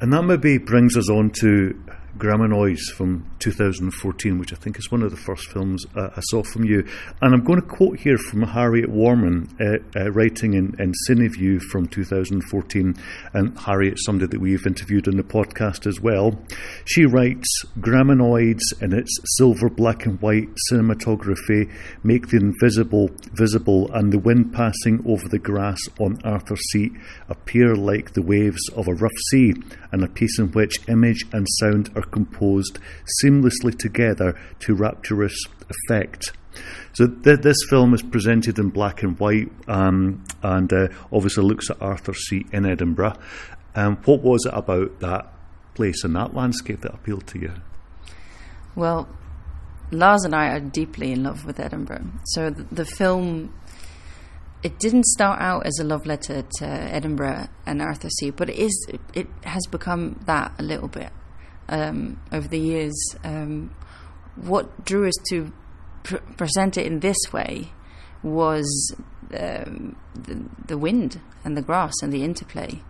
And 0.00 0.10
that 0.14 0.22
maybe 0.22 0.56
brings 0.56 0.96
us 0.96 1.10
on 1.10 1.30
to 1.40 1.78
Graminoids 2.18 2.92
from 2.96 3.28
2014, 3.40 4.38
which 4.38 4.52
I 4.52 4.56
think 4.56 4.78
is 4.78 4.90
one 4.90 5.02
of 5.02 5.10
the 5.10 5.16
first 5.16 5.50
films 5.50 5.84
uh, 5.96 6.10
I 6.16 6.20
saw 6.20 6.42
from 6.42 6.64
you. 6.64 6.86
And 7.20 7.34
I'm 7.34 7.42
going 7.42 7.60
to 7.60 7.66
quote 7.66 7.98
here 7.98 8.18
from 8.18 8.42
Harriet 8.42 8.88
Warman, 8.88 9.48
uh, 9.60 9.98
uh, 9.98 10.10
writing 10.12 10.54
in, 10.54 10.74
in 10.78 10.92
Cineview 11.08 11.60
from 11.72 11.88
2014. 11.88 12.94
And 13.32 13.58
Harriet's 13.58 14.04
somebody 14.04 14.30
that 14.30 14.40
we've 14.40 14.66
interviewed 14.66 15.08
in 15.08 15.16
the 15.16 15.24
podcast 15.24 15.86
as 15.86 16.00
well. 16.00 16.38
She 16.84 17.04
writes 17.04 17.48
Graminoids 17.80 18.80
in 18.80 18.92
its 18.92 19.10
silver, 19.36 19.68
black, 19.68 20.06
and 20.06 20.20
white 20.22 20.48
cinematography 20.70 21.70
make 22.04 22.28
the 22.28 22.36
invisible 22.36 23.10
visible, 23.32 23.90
and 23.92 24.12
the 24.12 24.18
wind 24.18 24.52
passing 24.52 25.02
over 25.06 25.28
the 25.28 25.38
grass 25.38 25.80
on 25.98 26.20
Arthur's 26.24 26.62
Seat 26.70 26.92
appear 27.28 27.74
like 27.74 28.12
the 28.12 28.22
waves 28.22 28.62
of 28.76 28.86
a 28.86 28.94
rough 28.94 29.10
sea, 29.30 29.54
and 29.90 30.04
a 30.04 30.08
piece 30.08 30.38
in 30.38 30.52
which 30.52 30.88
image 30.88 31.24
and 31.32 31.46
sound 31.58 31.90
are 31.96 32.03
composed 32.10 32.78
seamlessly 33.22 33.76
together 33.78 34.38
to 34.60 34.74
rapturous 34.74 35.36
effect. 35.68 36.32
So 36.92 37.08
th- 37.08 37.40
this 37.40 37.56
film 37.68 37.94
is 37.94 38.02
presented 38.02 38.58
in 38.58 38.70
black 38.70 39.02
and 39.02 39.18
white, 39.18 39.50
um, 39.66 40.24
and 40.42 40.72
uh, 40.72 40.88
obviously 41.12 41.44
looks 41.44 41.70
at 41.70 41.82
Arthur's 41.82 42.28
Seat 42.28 42.46
in 42.52 42.64
Edinburgh. 42.64 43.16
Um, 43.74 43.96
what 44.04 44.22
was 44.22 44.46
it 44.46 44.54
about 44.54 45.00
that 45.00 45.32
place 45.74 46.04
and 46.04 46.14
that 46.14 46.34
landscape 46.34 46.82
that 46.82 46.94
appealed 46.94 47.26
to 47.28 47.40
you? 47.40 47.52
Well, 48.76 49.08
Lars 49.90 50.24
and 50.24 50.34
I 50.34 50.48
are 50.48 50.60
deeply 50.60 51.12
in 51.12 51.24
love 51.24 51.44
with 51.44 51.58
Edinburgh. 51.58 52.06
So 52.26 52.50
the, 52.50 52.62
the 52.70 52.84
film, 52.84 53.52
it 54.62 54.78
didn't 54.78 55.06
start 55.06 55.40
out 55.40 55.66
as 55.66 55.78
a 55.80 55.84
love 55.84 56.06
letter 56.06 56.44
to 56.58 56.66
Edinburgh 56.66 57.48
and 57.66 57.82
Arthur 57.82 58.08
Seat, 58.10 58.36
but 58.36 58.48
it 58.48 58.56
is. 58.56 58.88
It 59.14 59.26
has 59.42 59.66
become 59.66 60.20
that 60.26 60.52
a 60.58 60.62
little 60.62 60.88
bit 60.88 61.10
um, 61.68 62.20
over 62.32 62.48
the 62.48 62.58
years. 62.58 62.94
Um, 63.22 63.74
what 64.36 64.84
drew 64.84 65.06
us 65.08 65.14
to 65.30 65.52
pr- 66.02 66.16
present 66.36 66.76
it 66.76 66.86
in 66.86 67.00
this 67.00 67.32
way 67.32 67.72
was 68.22 68.94
um, 69.38 69.96
the, 70.14 70.44
the 70.66 70.78
wind 70.78 71.20
and 71.44 71.56
the 71.56 71.62
grass 71.62 71.94
and 72.02 72.12
the 72.12 72.24
interplay. 72.24 72.82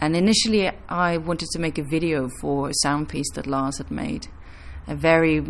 And 0.00 0.14
initially, 0.14 0.70
I 0.88 1.16
wanted 1.16 1.48
to 1.52 1.58
make 1.58 1.78
a 1.78 1.84
video 1.84 2.28
for 2.40 2.68
a 2.68 2.74
sound 2.82 3.08
piece 3.08 3.30
that 3.34 3.46
Lars 3.46 3.78
had 3.78 3.90
made, 3.90 4.28
a 4.86 4.94
very 4.94 5.42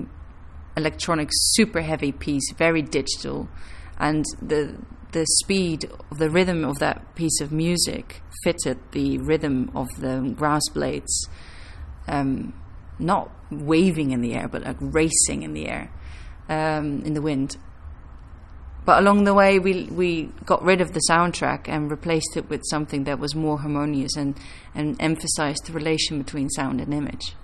electronic, 0.77 1.31
super 1.33 1.81
heavy 1.81 2.13
piece, 2.13 2.53
very 2.53 2.83
digital, 2.83 3.49
and 3.99 4.25
the 4.41 4.77
the 5.13 5.25
speed 5.41 5.91
the 6.19 6.29
rhythm 6.29 6.65
of 6.65 6.79
that 6.79 7.15
piece 7.15 7.41
of 7.41 7.51
music 7.51 8.21
fitted 8.45 8.79
the 8.93 9.17
rhythm 9.19 9.71
of 9.75 9.89
the 9.99 10.35
grass 10.37 10.63
blades 10.75 11.29
um, 12.09 12.53
not 12.99 13.31
waving 13.51 14.11
in 14.11 14.21
the 14.21 14.35
air, 14.35 14.49
but 14.49 14.63
like 14.63 14.77
racing 14.81 15.43
in 15.43 15.53
the 15.53 15.69
air, 15.69 15.91
um, 16.49 17.03
in 17.03 17.15
the 17.15 17.23
wind. 17.23 17.57
But 18.85 19.01
along 19.01 19.25
the 19.25 19.35
way, 19.35 19.59
we 19.59 19.85
we 19.85 20.31
got 20.45 20.63
rid 20.63 20.81
of 20.81 20.93
the 20.93 21.01
soundtrack 21.11 21.69
and 21.69 21.91
replaced 21.91 22.37
it 22.37 22.49
with 22.49 22.63
something 22.71 23.05
that 23.05 23.19
was 23.19 23.35
more 23.35 23.59
harmonious 23.59 24.17
and 24.17 24.39
and 24.75 24.97
emphasized 25.01 25.67
the 25.67 25.73
relation 25.73 26.19
between 26.19 26.49
sound 26.51 26.81
and 26.81 26.95
image. 26.95 27.35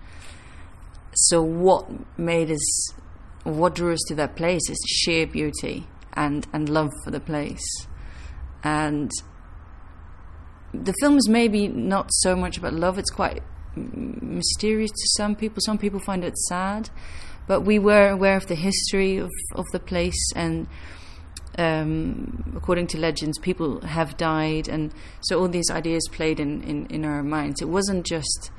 So 1.15 1.43
what 1.43 1.89
made 2.17 2.51
us, 2.51 2.95
what 3.43 3.75
drew 3.75 3.93
us 3.93 4.03
to 4.09 4.15
that 4.15 4.37
place 4.37 4.71
is 4.71 4.79
sheer 4.87 5.27
beauty 5.27 5.89
and 6.13 6.47
and 6.53 6.69
love 6.69 6.93
for 7.05 7.11
the 7.11 7.21
place, 7.21 7.67
and 8.63 9.11
the 10.73 10.95
film 11.01 11.19
is 11.19 11.29
maybe 11.29 11.67
not 11.67 12.07
so 12.13 12.37
much 12.37 12.57
about 12.57 12.75
love. 12.75 12.99
It's 12.99 13.11
quite 13.11 13.43
mysterious 13.77 14.91
to 14.91 15.09
some 15.17 15.35
people. 15.35 15.61
Some 15.61 15.79
people 15.79 16.01
find 16.01 16.25
it 16.25 16.37
sad, 16.37 16.91
but 17.47 17.63
we 17.63 17.79
were 17.79 18.09
aware 18.09 18.37
of 18.37 18.47
the 18.47 18.55
history 18.55 19.19
of, 19.19 19.31
of 19.55 19.67
the 19.73 19.81
place, 19.81 20.33
and 20.35 20.67
um, 21.59 22.55
according 22.57 22.87
to 22.89 22.99
legends, 22.99 23.39
people 23.39 23.81
have 23.83 24.17
died, 24.17 24.69
and 24.69 24.93
so 25.23 25.41
all 25.41 25.49
these 25.49 25.71
ideas 25.71 26.03
played 26.11 26.41
in, 26.41 26.63
in, 26.63 26.87
in 26.87 27.05
our 27.05 27.23
minds. 27.23 27.61
It 27.61 27.69
wasn't 27.69 28.07
just 28.07 28.51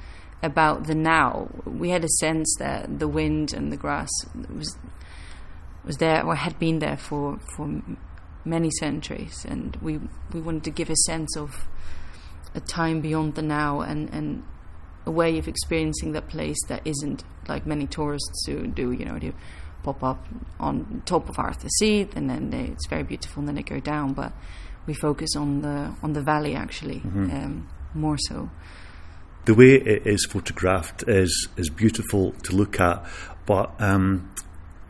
about 0.43 0.85
the 0.87 0.95
now. 0.95 1.49
We 1.65 1.89
had 1.89 2.03
a 2.03 2.09
sense 2.09 2.53
that 2.59 2.99
the 2.99 3.07
wind 3.07 3.53
and 3.53 3.71
the 3.71 3.77
grass 3.77 4.09
was 4.53 4.77
was 5.85 5.97
there 5.97 6.23
or 6.25 6.35
had 6.35 6.57
been 6.59 6.79
there 6.79 6.97
for 6.97 7.39
for 7.55 7.81
many 8.45 8.69
centuries, 8.71 9.45
and 9.47 9.75
we 9.81 9.99
we 10.33 10.41
wanted 10.41 10.63
to 10.65 10.71
give 10.71 10.89
a 10.89 10.95
sense 10.95 11.35
of 11.37 11.67
a 12.53 12.59
time 12.59 13.01
beyond 13.01 13.35
the 13.35 13.41
now 13.41 13.81
and 13.81 14.09
and 14.13 14.43
a 15.05 15.11
way 15.11 15.37
of 15.37 15.47
experiencing 15.47 16.13
that 16.13 16.27
place 16.29 16.57
that 16.67 16.85
isn't 16.85 17.23
like 17.47 17.65
many 17.65 17.87
tourists 17.87 18.45
who 18.45 18.67
do, 18.67 18.91
you 18.91 19.05
know, 19.05 19.19
to 19.19 19.33
pop 19.83 20.01
up 20.03 20.25
on 20.59 21.03
top 21.05 21.29
of 21.29 21.37
Arthur 21.37 21.67
Seat 21.79 22.13
and 22.15 22.29
then 22.29 22.49
they, 22.49 22.65
it's 22.65 22.87
very 22.87 23.03
beautiful 23.03 23.41
and 23.41 23.49
then 23.49 23.55
they 23.55 23.63
go 23.63 23.79
down. 23.79 24.13
But 24.13 24.31
we 24.85 24.93
focus 24.93 25.35
on 25.35 25.61
the 25.61 25.93
on 26.01 26.13
the 26.13 26.21
valley 26.21 26.55
actually 26.55 26.99
mm-hmm. 26.99 27.31
um, 27.31 27.69
more 27.93 28.17
so. 28.17 28.49
The 29.45 29.53
way 29.53 29.73
it 29.75 30.07
is 30.07 30.25
photographed 30.25 31.03
is 31.07 31.49
is 31.57 31.69
beautiful 31.69 32.31
to 32.43 32.55
look 32.55 32.79
at, 32.79 33.05
but 33.45 33.73
um, 33.79 34.33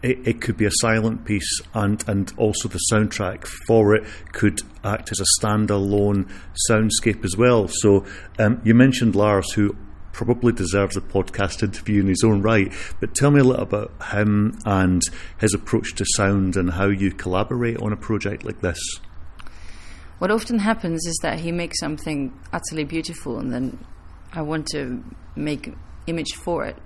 it, 0.04 0.28
it, 0.28 0.42
could 0.42 0.58
be 0.58 0.66
a 0.66 0.72
silent 0.72 1.26
piece, 1.26 1.62
and, 1.74 2.04
and 2.08 2.32
also 2.38 2.68
the 2.68 2.80
soundtrack 2.92 3.48
for 3.66 3.96
it 3.96 4.04
could 4.32 4.62
act 4.84 5.12
as 5.12 5.20
a 5.20 5.26
standalone 5.42 6.30
soundscape 6.70 7.24
as 7.24 7.36
well. 7.36 7.68
So 7.68 8.06
um, 8.38 8.62
you 8.64 8.76
mentioned 8.76 9.16
Lars, 9.16 9.52
who 9.54 9.76
probably 10.14 10.54
deserves 10.54 10.96
a 10.96 11.02
podcast 11.02 11.62
interview 11.62 12.00
in 12.00 12.08
his 12.08 12.24
own 12.24 12.42
right. 12.42 12.72
But 13.02 13.14
tell 13.14 13.32
me 13.32 13.42
a 13.42 13.44
little 13.44 13.64
about 13.64 13.92
him 14.12 14.58
and 14.66 15.02
his 15.40 15.54
approach 15.54 15.96
to 15.96 16.06
sound 16.16 16.56
and 16.56 16.72
how 16.72 16.88
you 16.88 17.12
collaborate 17.12 17.78
on 17.80 17.92
a 17.92 17.98
project 17.98 18.46
like 18.46 18.62
this. 18.62 18.80
What 20.20 20.32
often 20.32 20.60
happens 20.60 21.06
is 21.06 21.20
that 21.22 21.40
he 21.42 21.52
makes 21.52 21.80
something 21.80 22.32
utterly 22.54 22.86
beautiful, 22.86 23.40
and 23.40 23.52
then 23.52 23.86
I 24.32 24.42
want 24.42 24.68
to 24.68 25.04
make 25.36 25.74
image 26.08 26.34
for 26.36 26.64
it 26.64 26.78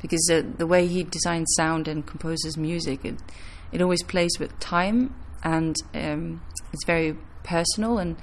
because 0.00 0.28
uh, 0.30 0.42
the 0.58 0.66
way 0.66 0.86
he 0.86 1.02
designs 1.02 1.52
sound 1.56 1.88
and 1.88 2.06
composes 2.06 2.56
music, 2.56 3.04
it 3.04 3.16
it 3.72 3.82
always 3.82 4.02
plays 4.02 4.38
with 4.38 4.56
time 4.60 5.14
and 5.42 5.74
um, 5.94 6.42
it's 6.72 6.84
very 6.86 7.16
personal. 7.42 7.98
And 7.98 8.16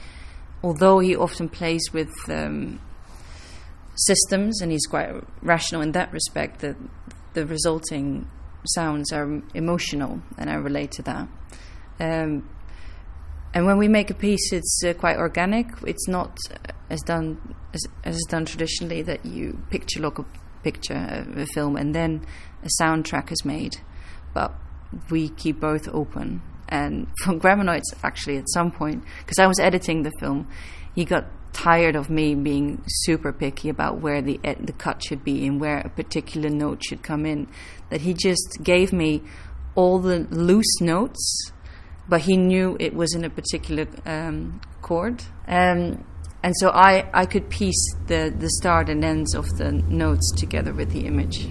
although 0.63 0.99
he 0.99 1.15
often 1.15 1.49
plays 1.49 1.83
with 1.91 2.13
um, 2.29 2.79
systems, 3.95 4.61
and 4.61 4.71
he's 4.71 4.85
quite 4.85 5.11
rational 5.41 5.81
in 5.81 5.91
that 5.93 6.11
respect. 6.11 6.59
That 6.59 6.75
the 7.33 7.45
resulting 7.45 8.29
sounds 8.65 9.11
are 9.11 9.41
emotional, 9.53 10.21
and 10.37 10.49
I 10.49 10.55
relate 10.55 10.91
to 10.93 11.01
that. 11.03 11.27
Um, 11.99 12.49
and 13.53 13.67
when 13.67 13.77
we 13.77 13.87
make 13.87 14.09
a 14.09 14.15
piece, 14.15 14.51
it's 14.51 14.81
uh, 14.83 14.93
quite 14.93 15.17
organic. 15.17 15.67
It's 15.85 16.07
not 16.07 16.37
as 16.89 17.01
done 17.01 17.55
as, 17.73 17.85
as 18.03 18.15
is 18.15 18.25
done 18.29 18.45
traditionally 18.45 19.01
that 19.03 19.25
you 19.25 19.61
picture 19.69 19.99
look 19.99 20.19
a 20.19 20.25
picture 20.63 21.25
of 21.27 21.37
a 21.37 21.45
film 21.47 21.75
and 21.75 21.93
then 21.93 22.25
a 22.63 22.69
soundtrack 22.81 23.31
is 23.31 23.45
made. 23.45 23.77
But 24.33 24.53
we 25.09 25.29
keep 25.29 25.59
both 25.59 25.87
open. 25.89 26.41
And 26.69 27.07
for 27.23 27.33
Graminoids, 27.33 27.93
actually, 28.03 28.37
at 28.37 28.49
some 28.49 28.71
point, 28.71 29.03
because 29.19 29.39
I 29.39 29.47
was 29.47 29.59
editing 29.59 30.03
the 30.03 30.11
film, 30.19 30.47
he 30.95 31.05
got 31.05 31.25
tired 31.53 31.95
of 31.95 32.09
me 32.09 32.35
being 32.35 32.83
super 32.87 33.31
picky 33.31 33.69
about 33.69 34.01
where 34.01 34.21
the 34.21 34.39
the 34.59 34.73
cut 34.73 35.03
should 35.03 35.23
be 35.23 35.45
and 35.47 35.61
where 35.61 35.79
a 35.79 35.89
particular 35.89 36.49
note 36.49 36.83
should 36.83 37.03
come 37.03 37.25
in. 37.25 37.47
That 37.89 38.01
he 38.01 38.13
just 38.13 38.59
gave 38.63 38.91
me 38.91 39.21
all 39.75 39.99
the 39.99 40.27
loose 40.29 40.81
notes, 40.81 41.51
but 42.09 42.21
he 42.21 42.37
knew 42.37 42.75
it 42.79 42.93
was 42.93 43.13
in 43.15 43.23
a 43.23 43.29
particular 43.29 43.87
um, 44.05 44.61
chord. 44.81 45.23
Um, 45.47 46.03
and 46.43 46.53
so 46.59 46.69
I, 46.69 47.09
I 47.13 47.25
could 47.25 47.49
piece 47.49 47.95
the, 48.07 48.33
the 48.37 48.49
start 48.49 48.89
and 48.89 49.03
ends 49.03 49.33
of 49.33 49.47
the 49.57 49.71
notes 49.71 50.29
together 50.35 50.73
with 50.73 50.91
the 50.91 51.05
image. 51.05 51.47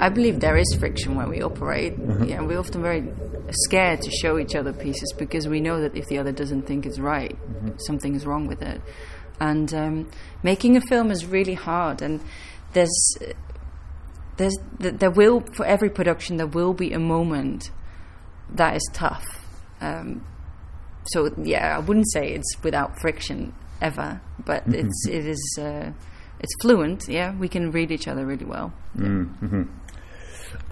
I 0.00 0.08
believe 0.08 0.40
there 0.40 0.56
is 0.56 0.74
friction 0.78 1.14
when 1.14 1.28
we 1.28 1.42
operate. 1.42 1.94
Yeah, 2.24 2.40
we're 2.40 2.58
often 2.58 2.82
very 2.82 3.12
scared 3.50 4.00
to 4.02 4.10
show 4.10 4.38
each 4.38 4.54
other 4.54 4.72
pieces 4.72 5.12
because 5.18 5.46
we 5.46 5.60
know 5.60 5.80
that 5.82 5.94
if 5.94 6.06
the 6.06 6.18
other 6.18 6.32
doesn't 6.32 6.62
think 6.62 6.86
it's 6.86 6.98
right, 6.98 7.36
something 7.86 8.14
is 8.14 8.24
wrong 8.24 8.46
with 8.46 8.62
it. 8.62 8.80
And 9.40 9.72
um, 9.74 10.10
making 10.42 10.76
a 10.76 10.80
film 10.80 11.10
is 11.10 11.26
really 11.26 11.54
hard, 11.54 12.02
and 12.02 12.20
there's 12.72 13.18
there's 14.36 14.56
there 14.78 15.10
will 15.10 15.40
for 15.54 15.66
every 15.66 15.90
production 15.90 16.38
there 16.38 16.46
will 16.46 16.72
be 16.72 16.92
a 16.92 16.98
moment 16.98 17.70
that 18.54 18.76
is 18.76 18.90
tough. 18.92 19.26
Um, 19.80 20.24
so 21.06 21.30
yeah, 21.42 21.76
I 21.76 21.78
wouldn't 21.78 22.10
say 22.10 22.32
it's 22.32 22.56
without 22.62 23.00
friction 23.00 23.54
ever, 23.80 24.20
but 24.44 24.62
it's 24.66 25.06
it 25.08 25.26
is 25.26 25.58
uh, 25.60 25.92
it's 26.38 26.54
fluent. 26.62 27.08
Yeah, 27.08 27.34
we 27.36 27.48
can 27.48 27.70
read 27.70 27.90
each 27.90 28.08
other 28.08 28.24
really 28.26 28.46
well. 28.46 28.72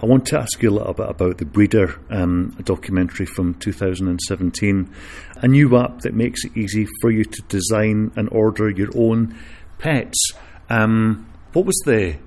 I 0.01 0.05
want 0.05 0.25
to 0.27 0.39
ask 0.39 0.61
you 0.61 0.69
a 0.69 0.71
little 0.71 0.93
bit 0.93 1.09
about 1.09 1.37
the 1.37 1.45
Breeder 1.45 1.99
um, 2.09 2.55
documentary 2.63 3.25
from 3.25 3.55
2017, 3.55 4.93
a 5.37 5.47
new 5.47 5.77
app 5.77 5.99
that 6.01 6.13
makes 6.13 6.45
it 6.45 6.55
easy 6.55 6.87
for 7.01 7.11
you 7.11 7.25
to 7.25 7.41
design 7.43 8.11
and 8.15 8.29
order 8.31 8.69
your 8.69 8.89
own 8.95 9.37
pets. 9.77 10.31
Um, 10.69 11.27
what 11.53 11.65
was 11.65 11.79
the? 11.85 12.17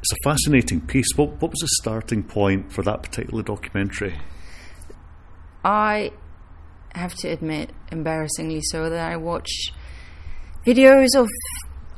It's 0.00 0.12
a 0.12 0.16
fascinating 0.24 0.80
piece. 0.80 1.08
What, 1.14 1.40
what 1.40 1.50
was 1.50 1.60
the 1.60 1.68
starting 1.82 2.22
point 2.22 2.72
for 2.72 2.82
that 2.82 3.02
particular 3.02 3.42
documentary? 3.42 4.18
I 5.62 6.12
have 6.94 7.14
to 7.16 7.28
admit, 7.28 7.70
embarrassingly 7.92 8.62
so, 8.62 8.88
that 8.88 9.12
I 9.12 9.16
watch 9.16 9.50
videos 10.66 11.08
of 11.14 11.28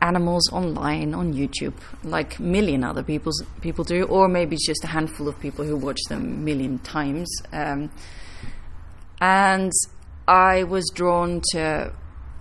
animals 0.03 0.53
online 0.53 1.15
on 1.15 1.33
YouTube, 1.33 1.75
like 2.03 2.39
a 2.39 2.43
million 2.43 2.83
other 2.83 3.03
people's, 3.03 3.43
people 3.61 3.85
do, 3.85 4.05
or 4.05 4.29
maybe 4.29 4.57
it's 4.57 4.67
just 4.67 4.85
a 4.85 4.89
handful 4.89 5.29
of 5.29 5.39
people 5.41 5.65
who 5.65 5.77
watch 5.77 6.01
them 6.09 6.23
a 6.23 6.39
million 6.49 6.79
times. 6.81 7.31
Um, 7.53 7.91
and 9.21 9.73
I 10.27 10.65
was 10.65 10.91
drawn 10.93 11.41
to 11.53 11.93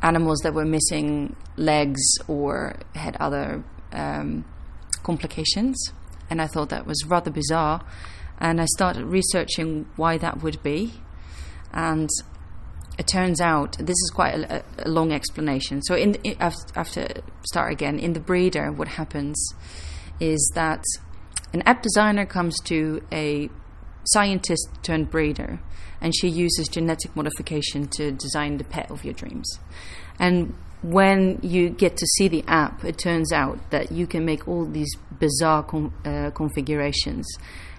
animals 0.01 0.39
that 0.39 0.53
were 0.53 0.65
missing 0.65 1.35
legs 1.55 2.01
or 2.27 2.77
had 2.95 3.15
other 3.17 3.63
um, 3.93 4.43
complications, 5.03 5.77
and 6.29 6.41
I 6.41 6.47
thought 6.47 6.69
that 6.69 6.87
was 6.87 7.05
rather 7.05 7.29
bizarre. 7.29 7.85
And 8.39 8.59
I 8.59 8.65
started 8.65 9.05
researching 9.05 9.87
why 9.97 10.17
that 10.17 10.41
would 10.41 10.63
be, 10.63 10.93
and 11.71 12.09
it 13.01 13.07
turns 13.07 13.41
out 13.41 13.79
this 13.79 13.99
is 14.05 14.11
quite 14.13 14.35
a, 14.35 14.63
a 14.77 14.87
long 14.87 15.11
explanation. 15.11 15.81
So, 15.81 15.95
in, 15.95 16.17
have 16.39 16.91
to 16.91 17.23
start 17.41 17.71
again. 17.71 17.97
In 17.97 18.13
the 18.13 18.19
breeder, 18.19 18.71
what 18.71 18.87
happens 18.87 19.43
is 20.19 20.51
that 20.53 20.83
an 21.51 21.63
app 21.63 21.81
designer 21.81 22.27
comes 22.27 22.55
to 22.65 23.01
a 23.11 23.49
scientist 24.03 24.67
turned 24.83 25.09
breeder, 25.09 25.59
and 25.99 26.15
she 26.15 26.27
uses 26.27 26.67
genetic 26.67 27.15
modification 27.15 27.87
to 27.97 28.11
design 28.11 28.57
the 28.57 28.65
pet 28.65 28.91
of 28.91 29.03
your 29.03 29.15
dreams. 29.15 29.49
And 30.19 30.53
when 30.83 31.39
you 31.41 31.71
get 31.71 31.97
to 31.97 32.05
see 32.05 32.27
the 32.27 32.43
app, 32.47 32.85
it 32.85 32.99
turns 32.99 33.33
out 33.33 33.71
that 33.71 33.91
you 33.91 34.05
can 34.05 34.25
make 34.25 34.47
all 34.47 34.65
these 34.65 34.93
bizarre 35.19 35.63
com- 35.63 35.93
uh, 36.05 36.29
configurations. 36.35 37.27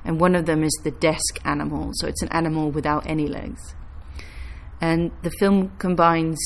And 0.05 0.19
one 0.19 0.35
of 0.35 0.47
them 0.47 0.65
is 0.65 0.77
the 0.83 0.91
desk 0.91 1.39
animal. 1.45 1.91
So 1.95 2.09
it's 2.09 2.23
an 2.23 2.33
animal 2.33 2.73
without 2.73 3.07
any 3.07 3.29
legs. 3.29 3.77
And 4.83 5.13
the 5.23 5.31
film 5.31 5.71
combines 5.79 6.39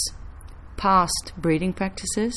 past 0.77 1.33
breeding 1.39 1.73
practices. 1.73 2.35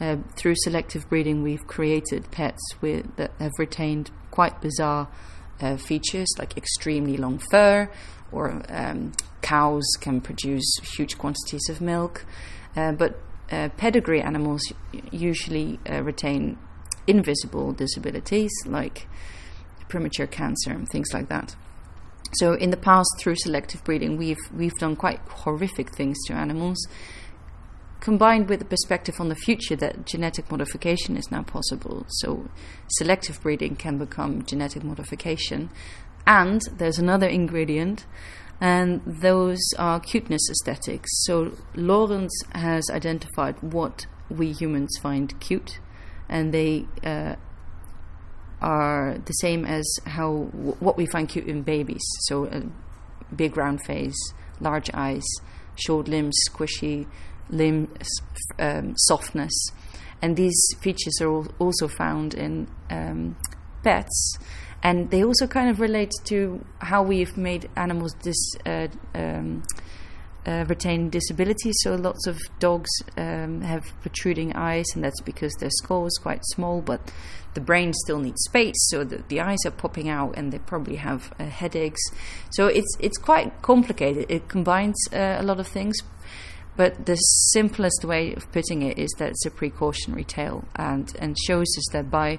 Uh, 0.00 0.16
through 0.36 0.54
selective 0.56 1.06
breeding, 1.10 1.42
we've 1.42 1.66
created 1.66 2.30
pets 2.30 2.62
with, 2.80 3.14
that 3.16 3.32
have 3.38 3.52
retained 3.58 4.10
quite 4.30 4.60
bizarre 4.62 5.08
uh, 5.60 5.76
features, 5.76 6.28
like 6.38 6.56
extremely 6.56 7.18
long 7.18 7.38
fur, 7.50 7.90
or 8.32 8.62
um, 8.70 9.12
cows 9.42 9.84
can 10.00 10.22
produce 10.22 10.78
huge 10.96 11.18
quantities 11.18 11.68
of 11.68 11.82
milk. 11.82 12.24
Uh, 12.74 12.92
but 12.92 13.18
uh, 13.50 13.68
pedigree 13.76 14.22
animals 14.22 14.62
usually 15.10 15.78
uh, 15.90 16.02
retain 16.02 16.56
invisible 17.06 17.72
disabilities, 17.72 18.52
like 18.64 19.06
premature 19.88 20.26
cancer 20.26 20.70
and 20.70 20.88
things 20.88 21.08
like 21.12 21.28
that. 21.28 21.54
So 22.32 22.52
in 22.54 22.70
the 22.70 22.76
past, 22.76 23.08
through 23.18 23.36
selective 23.36 23.82
breeding, 23.84 24.16
we've 24.16 24.38
we've 24.54 24.74
done 24.74 24.96
quite 24.96 25.20
horrific 25.28 25.94
things 25.94 26.16
to 26.26 26.34
animals. 26.34 26.86
Combined 28.00 28.48
with 28.48 28.60
the 28.60 28.64
perspective 28.64 29.16
on 29.18 29.28
the 29.28 29.34
future 29.34 29.74
that 29.76 30.06
genetic 30.06 30.50
modification 30.50 31.16
is 31.16 31.30
now 31.32 31.42
possible, 31.42 32.04
so 32.08 32.48
selective 32.92 33.42
breeding 33.42 33.74
can 33.74 33.98
become 33.98 34.44
genetic 34.44 34.84
modification. 34.84 35.68
And 36.26 36.60
there's 36.76 36.98
another 36.98 37.26
ingredient, 37.26 38.06
and 38.60 39.02
those 39.04 39.58
are 39.78 39.98
cuteness 39.98 40.48
aesthetics. 40.50 41.10
So 41.24 41.56
Lorenz 41.74 42.30
has 42.52 42.88
identified 42.90 43.60
what 43.62 44.06
we 44.30 44.52
humans 44.52 44.96
find 45.00 45.38
cute, 45.40 45.80
and 46.28 46.52
they 46.52 46.86
uh, 47.02 47.34
are 48.60 49.18
the 49.24 49.32
same 49.34 49.64
as 49.64 49.86
how 50.06 50.32
what 50.80 50.96
we 50.96 51.06
find 51.06 51.28
cute 51.28 51.46
in 51.46 51.62
babies. 51.62 52.02
So 52.22 52.46
a 52.46 52.62
big 53.34 53.56
round 53.56 53.84
face, 53.84 54.16
large 54.60 54.90
eyes, 54.94 55.24
short 55.76 56.08
limbs, 56.08 56.36
squishy 56.48 57.06
limbs, 57.50 58.08
um, 58.58 58.94
softness, 58.96 59.52
and 60.20 60.36
these 60.36 60.60
features 60.80 61.20
are 61.20 61.32
al- 61.32 61.48
also 61.58 61.88
found 61.88 62.34
in 62.34 62.68
um, 62.90 63.36
pets. 63.82 64.38
And 64.82 65.10
they 65.10 65.24
also 65.24 65.48
kind 65.48 65.70
of 65.70 65.80
relate 65.80 66.12
to 66.26 66.64
how 66.78 67.02
we've 67.02 67.36
made 67.36 67.68
animals 67.76 68.14
dis, 68.22 68.36
uh, 68.64 68.86
um, 69.14 69.64
uh, 70.48 70.64
retain 70.66 71.10
disabilities. 71.10 71.74
So 71.82 71.94
lots 71.94 72.26
of 72.26 72.38
dogs 72.58 72.88
um, 73.16 73.60
have 73.60 73.84
protruding 74.00 74.56
eyes, 74.56 74.86
and 74.94 75.04
that's 75.04 75.20
because 75.20 75.52
their 75.60 75.70
skull 75.70 76.06
is 76.06 76.18
quite 76.22 76.40
small, 76.54 76.80
but 76.80 77.00
the 77.54 77.60
brain 77.60 77.92
still 77.92 78.18
needs 78.18 78.40
space, 78.48 78.76
so 78.90 79.04
the, 79.04 79.22
the 79.28 79.40
eyes 79.40 79.58
are 79.66 79.70
popping 79.70 80.08
out, 80.08 80.36
and 80.38 80.52
they 80.52 80.58
probably 80.58 80.96
have 80.96 81.32
uh, 81.38 81.44
headaches. 81.44 82.00
So 82.50 82.66
it's 82.66 82.96
it's 82.98 83.18
quite 83.18 83.60
complicated. 83.62 84.26
It 84.28 84.48
combines 84.48 84.96
uh, 85.12 85.36
a 85.38 85.42
lot 85.42 85.60
of 85.60 85.66
things. 85.66 85.96
But 86.76 87.06
the 87.06 87.16
simplest 87.16 88.04
way 88.04 88.34
of 88.34 88.50
putting 88.52 88.82
it 88.82 88.98
is 88.98 89.10
that 89.18 89.30
it's 89.30 89.44
a 89.44 89.50
precautionary 89.50 90.24
tale, 90.24 90.64
and, 90.76 91.12
and 91.18 91.36
shows 91.36 91.66
us 91.76 91.92
that 91.92 92.08
by 92.08 92.38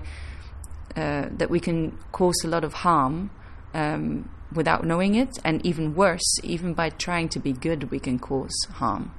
uh, 0.95 1.27
that 1.31 1.49
we 1.49 1.59
can 1.59 1.97
cause 2.11 2.41
a 2.45 2.47
lot 2.47 2.63
of 2.63 2.73
harm 2.73 3.29
um, 3.73 4.29
without 4.53 4.83
knowing 4.85 5.15
it, 5.15 5.37
and 5.43 5.63
even 5.65 5.93
worse, 5.95 6.39
even 6.43 6.73
by 6.73 6.89
trying 6.89 7.29
to 7.29 7.39
be 7.39 7.53
good, 7.53 7.91
we 7.91 7.99
can 7.99 8.17
cause 8.19 8.55
harm. 8.73 9.11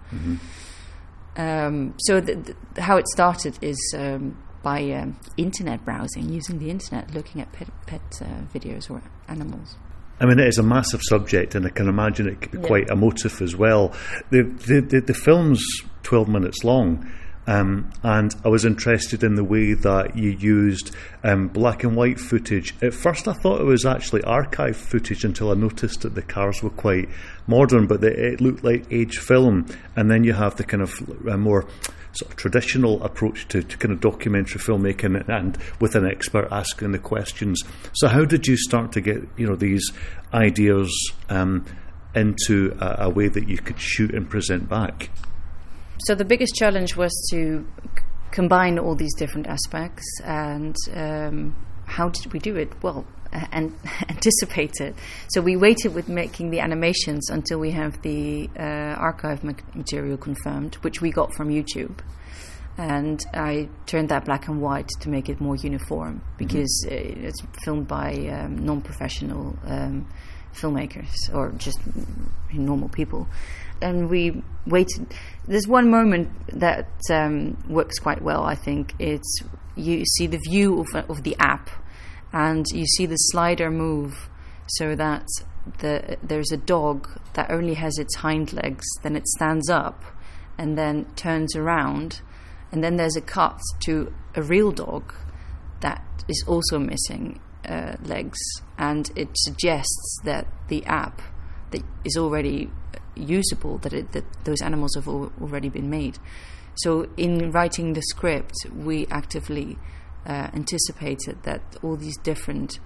Um, 1.37 1.95
so, 1.99 2.21
th- 2.21 2.45
th- 2.45 2.57
how 2.79 2.97
it 2.97 3.07
started 3.09 3.57
is 3.63 3.79
um, 3.97 4.37
by 4.63 4.91
um, 4.93 5.19
internet 5.37 5.85
browsing, 5.85 6.29
using 6.29 6.59
the 6.59 6.71
internet, 6.71 7.15
looking 7.15 7.41
at 7.41 7.53
pet, 7.53 7.69
pet 7.87 8.03
uh, 8.21 8.27
videos 8.53 8.91
or 8.91 9.01
animals. 9.29 9.77
I 10.19 10.27
mean, 10.27 10.39
it 10.39 10.49
is 10.49 10.59
a 10.59 10.63
massive 10.63 11.01
subject, 11.03 11.55
and 11.55 11.65
I 11.65 11.71
can 11.71 11.89
imagine 11.89 12.29
it 12.29 12.41
could 12.43 12.51
be 12.53 12.59
Yeah. 12.59 12.67
quite 12.67 12.89
emotive 12.91 13.41
as 13.41 13.57
well. 13.57 13.93
The 14.31 14.43
the, 14.67 14.81
the, 14.81 15.01
the 15.01 15.15
film's 15.15 15.65
twelve 16.03 16.29
minutes 16.29 16.63
long, 16.65 17.11
um, 17.47 17.91
and 18.03 18.35
I 18.45 18.49
was 18.49 18.65
interested 18.65 19.25
in 19.25 19.35
the 19.35 19.45
way 19.45 19.75
that 19.75 20.17
you 20.17 20.31
used 20.31 20.95
um, 21.25 21.49
black 21.49 21.83
and 21.85 21.97
white 21.97 22.21
footage. 22.21 22.75
At 22.83 22.95
first, 22.95 23.27
I 23.27 23.33
thought 23.33 23.61
it 23.61 23.65
was 23.65 23.85
actually 23.85 24.23
archive 24.23 24.77
footage 24.77 25.25
until 25.25 25.51
I 25.51 25.55
noticed 25.55 26.03
that 26.03 26.15
the 26.15 26.23
cars 26.23 26.63
were 26.63 26.71
quite 26.71 27.09
modern, 27.47 27.87
but 27.87 28.03
they, 28.03 28.13
it 28.13 28.41
looked 28.41 28.63
like 28.63 28.87
age 28.93 29.19
film. 29.19 29.67
And 29.97 30.11
then 30.11 30.23
you 30.23 30.35
have 30.35 30.57
the 30.57 30.65
kind 30.65 30.83
of 30.83 30.95
uh, 31.29 31.37
more 31.37 31.67
sort 32.13 32.31
of 32.33 32.37
traditional 32.37 33.03
approach 33.03 33.47
to, 33.49 33.63
to 33.63 33.77
kind 33.79 33.93
of 33.93 34.01
documentary 34.01 34.61
filmmaking 34.61 35.29
and 35.29 35.57
with 35.81 35.95
an 35.95 36.07
expert 36.07 36.49
asking 36.51 36.93
the 36.93 36.99
questions. 36.99 37.63
So 37.95 38.09
how 38.09 38.25
did 38.25 38.47
you 38.47 38.57
start 38.57 38.93
to 38.93 39.01
get 39.01 39.23
you 39.37 39.47
know 39.47 39.57
these 39.57 39.93
ideas 40.35 40.93
um, 41.29 41.65
into 42.15 42.77
a, 42.81 43.05
a 43.07 43.11
way 43.11 43.29
that 43.29 43.49
you 43.49 43.59
could 43.59 43.81
shoot 43.81 44.15
and 44.15 44.29
present 44.29 44.69
back? 44.69 45.11
So 46.07 46.15
the 46.15 46.25
biggest 46.25 46.55
challenge 46.55 46.97
was 46.97 47.13
to 47.31 47.67
c- 47.85 48.03
combine 48.31 48.79
all 48.79 48.95
these 48.95 49.15
different 49.17 49.47
aspects, 49.47 50.05
and 50.25 50.75
um, 50.95 51.55
how 51.85 52.09
did 52.09 52.33
we 52.33 52.39
do 52.39 52.57
it? 52.57 52.73
Well, 52.83 53.05
uh, 53.33 53.47
and 53.53 53.75
anticipate 54.09 54.81
it. 54.81 54.95
So 55.29 55.41
we 55.41 55.57
waited 55.57 55.95
with 55.95 56.09
making 56.09 56.51
the 56.51 56.61
animations 56.61 57.31
until 57.31 57.59
we 57.59 57.71
have 57.73 58.01
the 58.03 58.49
uh, 58.59 58.63
archive 58.63 59.45
ma- 59.45 59.53
material 59.75 60.17
confirmed, 60.17 60.77
which 60.77 61.01
we 61.01 61.11
got 61.11 61.33
from 61.35 61.49
YouTube. 61.49 62.01
And 62.79 63.23
I 63.35 63.69
turned 63.87 64.09
that 64.09 64.25
black 64.25 64.49
and 64.49 64.61
white 64.61 64.89
to 65.01 65.11
make 65.11 65.29
it 65.29 65.41
more 65.41 65.57
uniform 65.57 66.23
because 66.39 66.87
uh, 66.91 66.95
it's 66.95 67.41
filmed 67.63 67.87
by 67.87 68.15
um, 68.29 68.65
non-professional 68.65 69.59
um, 69.67 70.09
filmmakers 70.55 71.13
or 71.33 71.51
just 71.53 71.79
normal 72.53 72.89
people. 72.89 73.29
And 73.83 74.11
we 74.11 74.43
waited. 74.67 75.15
There's 75.47 75.67
one 75.67 75.91
moment 75.91 76.31
that 76.59 76.89
um, 77.11 77.57
works 77.69 77.99
quite 77.99 78.23
well. 78.23 78.43
I 78.43 78.55
think 78.55 78.95
it's 78.99 79.43
you 79.77 80.05
see 80.05 80.27
the 80.27 80.41
view 80.49 80.81
of, 80.81 81.11
of 81.11 81.23
the 81.23 81.37
app, 81.39 81.71
and 82.33 82.67
you 82.73 82.85
see 82.85 83.07
the 83.07 83.17
slider 83.17 83.71
move 83.71 84.29
so 84.67 84.95
that 84.95 85.27
the, 85.79 86.19
there's 86.23 86.53
a 86.53 86.57
dog 86.57 87.09
that 87.35 87.51
only 87.51 87.75
has 87.75 87.99
its 87.99 88.17
hind 88.17 88.53
legs, 88.53 88.85
then 89.03 89.17
it 89.17 89.27
stands 89.27 89.69
up 89.69 90.05
and 90.59 90.77
then 90.77 91.07
turns 91.17 91.57
around, 91.57 92.21
and 92.71 92.85
then 92.85 92.97
there's 92.97 93.17
a 93.17 93.21
cut 93.21 93.59
to 93.81 94.13
a 94.35 94.43
real 94.43 94.71
dog 94.71 95.15
that 95.81 96.05
is 96.29 96.45
also 96.47 96.79
missing 96.79 97.41
uh, 97.69 97.97
legs, 98.05 98.39
and 98.79 99.11
it 99.17 99.29
suggests 99.35 100.21
that 100.25 100.47
the 100.69 100.85
app 100.87 101.21
that 101.71 101.83
is 102.05 102.17
already 102.17 102.71
usable, 103.15 103.79
that, 103.79 103.93
it, 103.93 104.13
that 104.13 104.25
those 104.45 104.61
animals 104.63 104.95
have 104.95 105.07
al- 105.07 105.33
already 105.41 105.69
been 105.69 105.91
made. 105.91 106.19
So, 106.77 107.09
in 107.17 107.51
writing 107.51 107.93
the 107.93 108.03
script, 108.03 108.55
we 108.75 109.07
actively 109.11 109.77
uh, 110.27 110.49
anticipated 110.55 111.43
that 111.43 111.63
all 111.83 111.97
these 111.97 112.17
different 112.19 112.79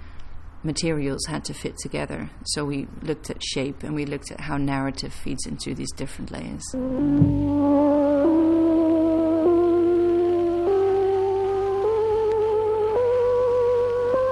materials 0.63 1.27
had 1.27 1.45
to 1.45 1.55
fit 1.55 1.77
together. 1.79 2.31
So, 2.47 2.65
we 2.65 2.89
looked 3.03 3.31
at 3.31 3.43
shape 3.43 3.83
and 3.83 3.95
we 3.95 4.07
looked 4.07 4.31
at 4.33 4.41
how 4.41 4.57
narrative 4.57 5.13
feeds 5.13 5.47
into 5.47 5.75
these 5.75 5.93
different 5.93 6.31
layers. 6.31 6.65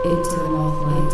Into 0.05 0.31
the 0.31 0.49
Mothlight. 0.49 1.13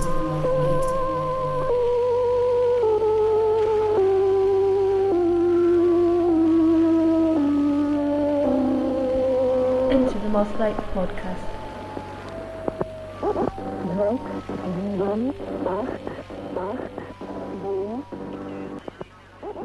Into 9.93 10.19
the 10.19 10.29
Mothlight 10.31 10.77
podcast. 10.95 11.59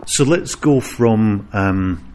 So 0.05 0.23
let's 0.25 0.55
go 0.55 0.81
from 0.81 1.47
um, 1.53 2.13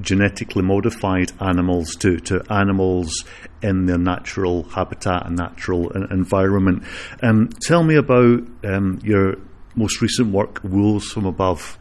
genetically 0.00 0.62
modified 0.62 1.30
animals 1.40 1.94
to, 1.96 2.18
to 2.20 2.42
animals 2.50 3.24
in 3.64 3.86
their 3.86 3.98
natural 3.98 4.64
habitat 4.64 5.26
and 5.26 5.36
natural 5.36 5.90
en- 5.96 6.06
environment. 6.10 6.84
Um, 7.22 7.48
tell 7.66 7.82
me 7.82 7.96
about 7.96 8.42
um, 8.62 9.00
your 9.02 9.36
most 9.74 10.02
recent 10.02 10.32
work, 10.32 10.60
Wolves 10.62 11.10
from 11.10 11.26
Above. 11.26 11.78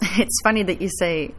It's 0.18 0.40
funny 0.42 0.62
that 0.62 0.80
you 0.80 0.88
say 0.98 1.34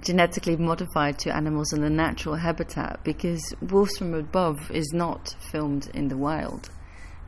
genetically 0.00 0.56
modified 0.56 1.18
to 1.20 1.34
animals 1.34 1.72
in 1.72 1.80
the 1.80 1.90
natural 1.90 2.36
habitat 2.36 3.02
because 3.04 3.54
Wolves 3.62 3.96
from 3.98 4.14
Above 4.14 4.70
is 4.70 4.92
not 4.92 5.34
filmed 5.50 5.90
in 5.94 6.08
the 6.08 6.16
wild. 6.16 6.70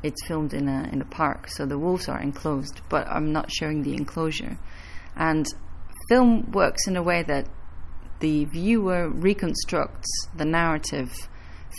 It's 0.02 0.26
filmed 0.26 0.54
in 0.54 0.68
a 0.68 0.88
in 0.92 1.02
a 1.02 1.04
park, 1.04 1.48
so 1.48 1.66
the 1.66 1.78
wolves 1.78 2.08
are 2.08 2.20
enclosed, 2.20 2.80
but 2.88 3.06
I'm 3.06 3.32
not 3.32 3.50
showing 3.52 3.82
the 3.82 3.94
enclosure. 3.94 4.58
And 5.14 5.46
film 6.08 6.50
works 6.52 6.86
in 6.88 6.96
a 6.96 7.02
way 7.02 7.22
that 7.22 7.46
the 8.20 8.46
viewer 8.46 9.10
reconstructs 9.10 10.08
the 10.34 10.46
narrative 10.46 11.10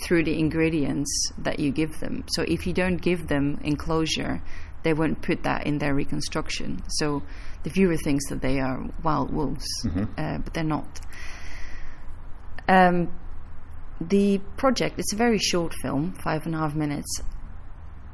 through 0.04 0.23
the 0.23 0.38
ingredients 0.39 1.32
that 1.38 1.60
you 1.60 1.71
give 1.71 1.99
them. 1.99 2.23
So 2.30 2.43
if 2.43 2.65
you 2.65 2.73
don't 2.73 2.97
give 2.97 3.27
them 3.27 3.60
enclosure, 3.63 4.41
they 4.84 4.93
won't 4.93 5.21
put 5.21 5.43
that 5.43 5.67
in 5.67 5.77
their 5.77 5.93
reconstruction. 5.93 6.82
So 6.88 7.23
the 7.63 7.69
viewer 7.69 7.97
thinks 7.97 8.30
that 8.30 8.41
they 8.41 8.60
are 8.60 8.84
wild 9.04 9.32
wolves, 9.32 9.67
uh, 10.17 10.38
but 10.39 10.54
they're 10.54 10.63
not. 10.63 10.99
Um, 12.67 13.13
the 13.99 14.39
project, 14.58 14.97
it's 14.97 15.13
a 15.13 15.15
very 15.15 15.38
short 15.38 15.73
film, 15.82 16.13
five 16.13 16.45
and 16.45 16.56
a 16.56 16.60
half 16.60 16.73
minutes. 16.73 17.21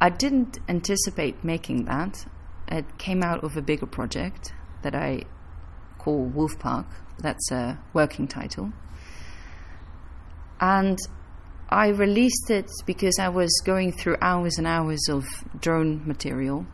I 0.01 0.09
didn't 0.09 0.59
anticipate 0.67 1.43
making 1.43 1.85
that. 1.85 2.25
It 2.67 2.97
came 2.97 3.23
out 3.23 3.43
of 3.43 3.55
a 3.55 3.61
bigger 3.61 3.85
project 3.85 4.53
that 4.81 4.93
I 4.93 5.23
call 5.97 6.25
Wolf 6.25 6.59
Park. 6.59 6.87
That's 7.19 7.51
a 7.51 7.79
working 7.93 8.27
title. 8.27 8.73
And 10.59 10.97
I 11.69 11.89
released 11.89 12.49
it 12.49 12.69
because 12.85 13.19
I 13.19 13.29
was 13.29 13.51
going 13.65 13.91
through 13.91 14.17
hours 14.21 14.57
and 14.57 14.65
hours 14.65 15.07
of 15.09 15.25
drone 15.59 16.07
material. 16.07 16.65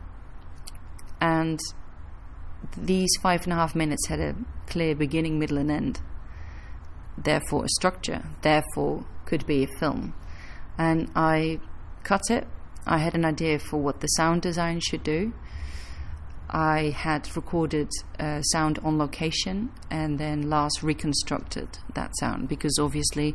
And 1.20 1.58
these 2.76 3.10
five 3.20 3.42
and 3.44 3.52
a 3.52 3.56
half 3.56 3.74
minutes 3.74 4.06
had 4.06 4.20
a 4.20 4.36
clear 4.66 4.94
beginning, 4.94 5.38
middle, 5.38 5.58
and 5.58 5.70
end. 5.70 6.00
Therefore, 7.18 7.64
a 7.64 7.68
structure. 7.68 8.22
Therefore, 8.42 9.04
could 9.26 9.46
be 9.46 9.64
a 9.64 9.78
film. 9.78 10.14
And 10.78 11.10
I 11.16 11.60
cut 12.04 12.30
it. 12.30 12.46
I 12.86 12.98
had 12.98 13.14
an 13.14 13.24
idea 13.24 13.58
for 13.58 13.78
what 13.78 14.00
the 14.00 14.06
sound 14.08 14.42
design 14.42 14.80
should 14.80 15.02
do. 15.02 15.32
I 16.50 16.90
had 16.90 17.34
recorded 17.34 17.88
uh, 18.20 18.42
sound 18.42 18.78
on 18.84 18.98
location 18.98 19.70
and 19.90 20.20
then 20.20 20.48
Lars 20.50 20.82
reconstructed 20.82 21.78
that 21.94 22.12
sound 22.20 22.48
because 22.48 22.78
obviously 22.78 23.34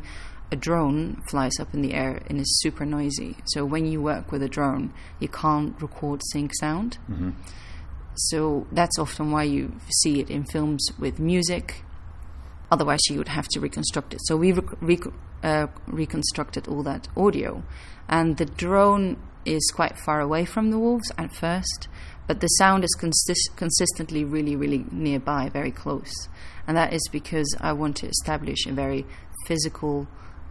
a 0.51 0.55
drone 0.55 1.21
flies 1.29 1.59
up 1.59 1.73
in 1.73 1.81
the 1.81 1.93
air 1.93 2.21
and 2.27 2.39
is 2.39 2.59
super 2.62 2.85
noisy. 2.85 3.38
So 3.45 3.65
when 3.65 3.85
you 3.85 4.01
work 4.01 4.31
with 4.31 4.41
a 4.41 4.49
drone, 4.49 4.93
you 5.19 5.27
can't 5.27 5.79
record 5.81 6.21
sync 6.31 6.51
sound. 6.55 6.97
So 8.15 8.67
that's 8.71 8.97
often 8.99 9.31
why 9.31 9.43
you 9.43 9.73
see 10.01 10.19
it 10.19 10.29
in 10.29 10.43
films 10.45 10.85
with 10.97 11.19
music. 11.19 11.83
Otherwise, 12.71 12.99
you 13.09 13.17
would 13.17 13.29
have 13.29 13.47
to 13.49 13.59
reconstruct 13.59 14.13
it. 14.13 14.19
So 14.23 14.35
we 14.38 14.51
rec- 14.51 14.81
rec- 14.81 15.13
uh, 15.43 15.67
reconstructed 15.88 16.67
all 16.67 16.83
that 16.83 17.07
audio, 17.15 17.63
and 18.07 18.38
the 18.38 18.45
drone 18.45 19.17
is 19.45 19.71
quite 19.73 19.97
far 19.97 20.19
away 20.19 20.45
from 20.45 20.69
the 20.69 20.77
wolves 20.77 21.12
at 21.17 21.33
first, 21.33 21.88
but 22.27 22.41
the 22.41 22.47
sound 22.47 22.83
is 22.83 22.93
consist- 22.99 23.51
consistently 23.55 24.23
really, 24.25 24.55
really 24.55 24.85
nearby, 24.91 25.49
very 25.49 25.71
close, 25.71 26.12
and 26.67 26.75
that 26.75 26.93
is 26.93 27.07
because 27.12 27.55
I 27.62 27.71
want 27.73 27.95
to 27.97 28.07
establish 28.07 28.65
a 28.67 28.73
very 28.73 29.05
physical 29.47 30.07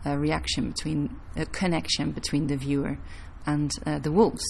uh, 0.07 0.17
reaction 0.17 0.71
between 0.71 1.17
a 1.37 1.47
connection 1.47 2.13
between 2.13 2.47
the 2.47 2.57
viewer 2.57 2.99
and 3.47 3.71
uh, 3.87 3.99
the 3.99 4.13
wolves. 4.13 4.45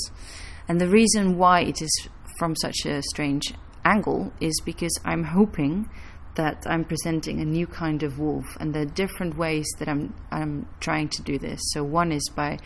And 0.69 0.81
the 0.81 0.89
reason 0.89 1.39
why 1.39 1.61
it 1.61 1.81
is 1.81 2.09
from 2.39 2.55
such 2.57 2.85
a 2.85 3.03
strange 3.03 3.55
angle 3.85 4.33
is 4.41 4.61
because 4.65 4.93
I'm 5.05 5.25
hoping 5.25 5.89
that 6.35 6.65
I'm 6.67 6.85
presenting 6.85 7.41
a 7.41 7.45
new 7.45 7.67
kind 7.67 8.03
of 8.03 8.19
wolf, 8.19 8.47
and 8.61 8.73
there 8.73 8.83
are 8.83 8.87
different 8.87 9.37
ways 9.37 9.67
that 9.79 9.89
I'm 9.89 10.15
I'm 10.31 10.69
trying 10.79 11.09
to 11.11 11.23
do 11.23 11.39
this. 11.39 11.61
So 11.73 11.83
one 11.83 12.13
is 12.13 12.29
by 12.35 12.59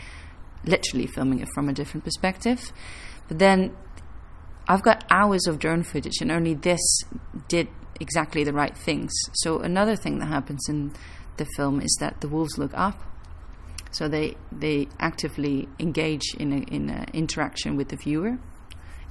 literally 0.64 1.06
filming 1.06 1.40
it 1.40 1.48
from 1.54 1.68
a 1.68 1.72
different 1.72 2.04
perspective, 2.04 2.72
but 3.28 3.38
then 3.38 3.74
I've 4.68 4.82
got 4.82 5.04
hours 5.10 5.46
of 5.46 5.58
drone 5.58 5.84
footage, 5.84 6.20
and 6.20 6.30
only 6.30 6.54
this 6.54 6.80
did 7.48 7.68
exactly 7.98 8.44
the 8.44 8.52
right 8.52 8.76
things. 8.76 9.12
So 9.34 9.60
another 9.60 9.96
thing 9.96 10.18
that 10.18 10.26
happens 10.26 10.68
in 10.68 10.92
the 11.36 11.46
film 11.56 11.80
is 11.80 11.96
that 12.00 12.20
the 12.20 12.28
wolves 12.28 12.58
look 12.58 12.72
up, 12.74 13.00
so 13.90 14.08
they 14.08 14.36
they 14.50 14.88
actively 14.98 15.68
engage 15.78 16.34
in 16.38 16.52
a, 16.52 16.58
in 16.74 16.90
a 16.90 17.06
interaction 17.12 17.76
with 17.76 17.88
the 17.88 17.96
viewer. 17.96 18.38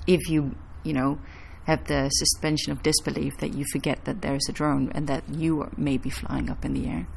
If 0.07 0.29
you 0.29 0.55
you 0.83 0.93
know 0.93 1.19
have 1.65 1.85
the 1.85 2.09
suspension 2.09 2.71
of 2.71 2.81
disbelief 2.83 3.37
that 3.37 3.53
you 3.53 3.63
forget 3.71 4.05
that 4.05 4.21
there 4.21 4.35
is 4.35 4.47
a 4.49 4.51
drone 4.51 4.91
and 4.95 5.07
that 5.07 5.23
you 5.29 5.61
are 5.61 5.71
maybe 5.77 6.09
flying 6.09 6.49
up 6.49 6.65
in 6.65 6.73
the 6.73 6.87
air. 6.87 7.07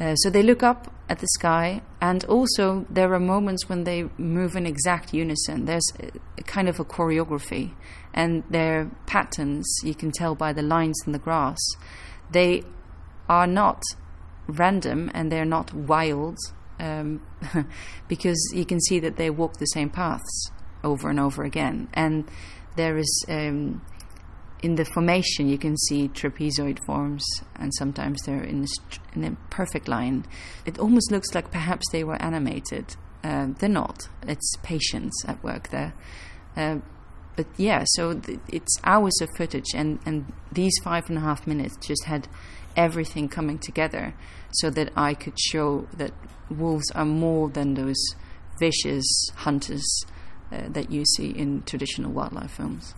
Uh, 0.00 0.14
so 0.16 0.30
they 0.30 0.42
look 0.42 0.62
up 0.62 0.92
at 1.08 1.18
the 1.18 1.28
sky, 1.38 1.82
and 2.00 2.24
also 2.24 2.86
there 2.88 3.12
are 3.12 3.20
moments 3.20 3.68
when 3.68 3.84
they 3.84 4.04
move 4.16 4.56
in 4.56 4.66
exact 4.66 5.12
unison. 5.12 5.66
There's 5.66 5.86
a, 6.00 6.10
a 6.38 6.42
kind 6.42 6.68
of 6.68 6.80
a 6.80 6.84
choreography, 6.84 7.74
and 8.14 8.42
their 8.50 8.90
patterns 9.06 9.66
you 9.84 9.94
can 9.94 10.10
tell 10.10 10.34
by 10.34 10.52
the 10.52 10.62
lines 10.62 10.98
in 11.06 11.12
the 11.12 11.18
grass. 11.18 11.60
They 12.30 12.64
are 13.28 13.46
not 13.46 13.82
random 14.46 15.10
and 15.14 15.30
they're 15.30 15.44
not 15.44 15.72
wild 15.72 16.38
um, 16.80 17.22
because 18.08 18.38
you 18.54 18.64
can 18.64 18.80
see 18.80 18.98
that 19.00 19.16
they 19.16 19.30
walk 19.30 19.58
the 19.58 19.66
same 19.66 19.90
paths 19.90 20.50
over 20.84 21.08
and 21.08 21.20
over 21.20 21.44
again. 21.44 21.88
And 21.94 22.28
there 22.76 22.98
is 22.98 23.24
um, 23.28 23.82
in 24.62 24.76
the 24.76 24.84
formation 24.84 25.48
you 25.48 25.58
can 25.58 25.76
see 25.76 26.08
trapezoid 26.08 26.78
forms, 26.86 27.24
and 27.56 27.72
sometimes 27.74 28.22
they're 28.22 28.42
in 28.42 28.64
a, 28.64 29.16
in 29.16 29.24
a 29.24 29.36
perfect 29.50 29.88
line. 29.88 30.24
It 30.64 30.78
almost 30.78 31.10
looks 31.10 31.34
like 31.34 31.50
perhaps 31.50 31.84
they 31.90 32.04
were 32.04 32.20
animated. 32.22 32.96
Uh, 33.24 33.48
they're 33.58 33.68
not. 33.68 34.08
It's 34.26 34.56
patience 34.62 35.12
at 35.26 35.42
work 35.42 35.68
there. 35.70 35.94
Uh, 36.56 36.78
but 37.34 37.46
yeah, 37.56 37.84
so 37.86 38.14
th- 38.14 38.38
it's 38.48 38.76
hours 38.84 39.18
of 39.20 39.28
footage, 39.36 39.74
and, 39.74 39.98
and 40.04 40.32
these 40.50 40.74
five 40.82 41.08
and 41.08 41.18
a 41.18 41.22
half 41.22 41.46
minutes 41.46 41.76
just 41.86 42.04
had 42.04 42.28
everything 42.76 43.28
coming 43.28 43.58
together 43.58 44.14
so 44.52 44.70
that 44.70 44.90
I 44.96 45.14
could 45.14 45.38
show 45.38 45.86
that 45.96 46.12
wolves 46.50 46.90
are 46.94 47.04
more 47.04 47.48
than 47.48 47.74
those 47.74 48.02
vicious 48.58 49.30
hunters 49.36 50.04
uh, 50.52 50.68
that 50.68 50.90
you 50.90 51.04
see 51.04 51.30
in 51.30 51.62
traditional 51.62 52.12
wildlife 52.12 52.50
films. 52.50 52.94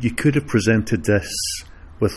You 0.00 0.14
could 0.14 0.34
have 0.34 0.46
presented 0.46 1.04
this 1.04 1.30
with 2.00 2.16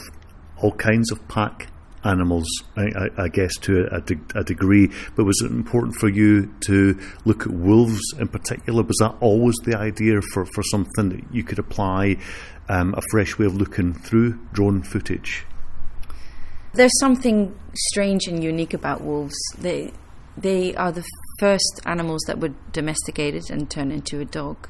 all 0.58 0.72
kinds 0.72 1.12
of 1.12 1.28
pack 1.28 1.68
animals, 2.04 2.48
I, 2.76 2.84
I, 2.84 3.24
I 3.24 3.28
guess, 3.28 3.56
to 3.62 3.88
a, 3.92 4.02
de- 4.02 4.20
a, 4.36 4.44
degree. 4.44 4.90
But 5.16 5.26
was 5.26 5.42
it 5.44 5.52
important 5.52 5.96
for 5.96 6.08
you 6.08 6.54
to 6.62 6.98
look 7.26 7.42
at 7.42 7.52
wolves 7.52 8.02
in 8.18 8.28
particular? 8.30 8.84
Was 8.84 8.98
that 9.00 9.16
always 9.20 9.56
the 9.64 9.78
idea 9.78 10.22
for, 10.34 10.46
for 10.46 10.64
something 10.64 11.10
that 11.10 11.24
you 11.34 11.44
could 11.44 11.60
apply 11.60 12.18
um, 12.70 12.94
a 12.96 13.02
fresh 13.12 13.38
way 13.38 13.46
of 13.46 13.56
looking 13.56 13.94
through 13.94 14.40
drone 14.54 14.84
footage? 14.84 15.46
There's 16.78 17.00
something 17.00 17.58
strange 17.74 18.28
and 18.28 18.44
unique 18.44 18.76
about 18.76 19.02
wolves. 19.02 19.36
They 19.58 19.94
they 20.38 20.76
are 20.76 20.92
the 20.92 21.04
first 21.40 21.82
animals 21.88 22.22
that 22.28 22.40
were 22.40 22.54
domesticated 22.72 23.50
and 23.50 23.68
turned 23.68 23.92
into 23.92 24.20
a 24.20 24.26
dog. 24.26 24.70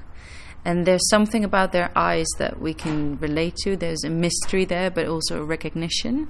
And 0.63 0.85
there's 0.85 1.05
something 1.09 1.43
about 1.43 1.73
their 1.73 1.91
eyes 1.97 2.27
that 2.37 2.61
we 2.61 2.73
can 2.73 3.17
relate 3.17 3.57
to. 3.63 3.75
There's 3.75 4.05
a 4.05 4.09
mystery 4.09 4.63
there, 4.63 4.89
but 4.89 5.05
also 5.05 5.41
a 5.41 5.43
recognition. 5.43 6.29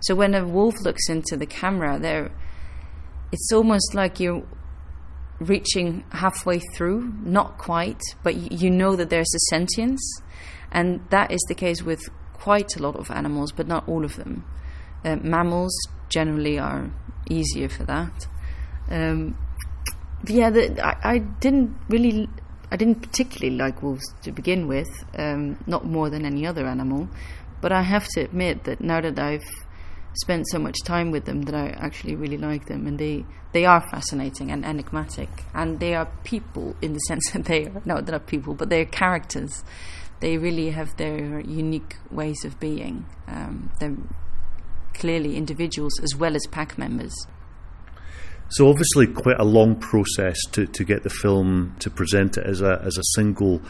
So 0.00 0.14
when 0.14 0.34
a 0.34 0.46
wolf 0.46 0.80
looks 0.80 1.10
into 1.10 1.36
the 1.36 1.44
camera, 1.44 1.98
there, 1.98 2.30
it's 3.30 3.52
almost 3.52 3.94
like 3.94 4.18
you're 4.18 4.46
reaching 5.40 6.04
halfway 6.12 6.60
through, 6.74 7.12
not 7.22 7.58
quite, 7.58 8.00
but 8.22 8.34
you 8.34 8.70
know 8.70 8.96
that 8.96 9.10
there's 9.10 9.34
a 9.34 9.44
sentience, 9.50 10.22
and 10.72 11.00
that 11.10 11.30
is 11.30 11.44
the 11.48 11.54
case 11.54 11.82
with 11.82 12.00
quite 12.32 12.76
a 12.76 12.82
lot 12.82 12.96
of 12.96 13.10
animals, 13.10 13.52
but 13.52 13.68
not 13.68 13.86
all 13.86 14.06
of 14.06 14.16
them. 14.16 14.46
Uh, 15.04 15.16
mammals 15.22 15.72
generally 16.08 16.58
are 16.58 16.90
easier 17.30 17.68
for 17.68 17.84
that. 17.84 18.26
Um, 18.90 19.36
yeah, 20.26 20.50
the, 20.50 20.84
I, 20.84 21.14
I, 21.14 21.18
didn't 21.18 21.76
really, 21.88 22.28
I 22.70 22.76
didn't 22.76 23.02
particularly 23.02 23.56
like 23.56 23.82
wolves 23.82 24.04
to 24.22 24.32
begin 24.32 24.66
with, 24.66 24.88
um, 25.16 25.62
not 25.66 25.84
more 25.84 26.10
than 26.10 26.24
any 26.24 26.46
other 26.46 26.66
animal. 26.66 27.08
But 27.60 27.72
I 27.72 27.82
have 27.82 28.06
to 28.14 28.20
admit 28.20 28.64
that 28.64 28.80
now 28.80 29.00
that 29.00 29.18
I've 29.18 29.48
spent 30.14 30.48
so 30.48 30.58
much 30.58 30.76
time 30.84 31.10
with 31.10 31.24
them, 31.24 31.42
that 31.42 31.54
I 31.54 31.68
actually 31.70 32.14
really 32.14 32.38
like 32.38 32.66
them, 32.66 32.86
and 32.86 32.98
they 32.98 33.24
they 33.52 33.64
are 33.64 33.80
fascinating 33.90 34.50
and 34.50 34.64
enigmatic, 34.64 35.28
and 35.54 35.80
they 35.80 35.94
are 35.94 36.06
people 36.24 36.76
in 36.80 36.92
the 36.92 36.98
sense 37.08 37.30
that 37.32 37.44
they 37.44 37.66
are 37.66 37.82
no, 37.84 38.00
they're 38.00 38.12
not 38.12 38.26
people, 38.26 38.54
but 38.54 38.68
they're 38.68 38.84
characters. 38.84 39.64
They 40.20 40.36
really 40.36 40.70
have 40.70 40.96
their 40.96 41.40
unique 41.40 41.96
ways 42.10 42.44
of 42.44 42.58
being. 42.58 43.06
Um, 43.28 43.70
they're 43.78 43.96
clearly 44.98 45.36
individuals 45.36 45.98
as 46.00 46.14
well 46.16 46.34
as 46.34 46.46
pack 46.50 46.76
members. 46.78 47.14
So 48.50 48.68
obviously, 48.68 49.06
quite 49.06 49.38
a 49.38 49.44
long 49.44 49.76
process 49.76 50.38
to, 50.52 50.66
to 50.66 50.84
get 50.84 51.02
the 51.02 51.10
film 51.10 51.76
to 51.80 51.90
present 51.90 52.38
it 52.38 52.46
as 52.46 52.62
a 52.62 52.80
as 52.82 52.96
a 52.96 53.02
single 53.14 53.60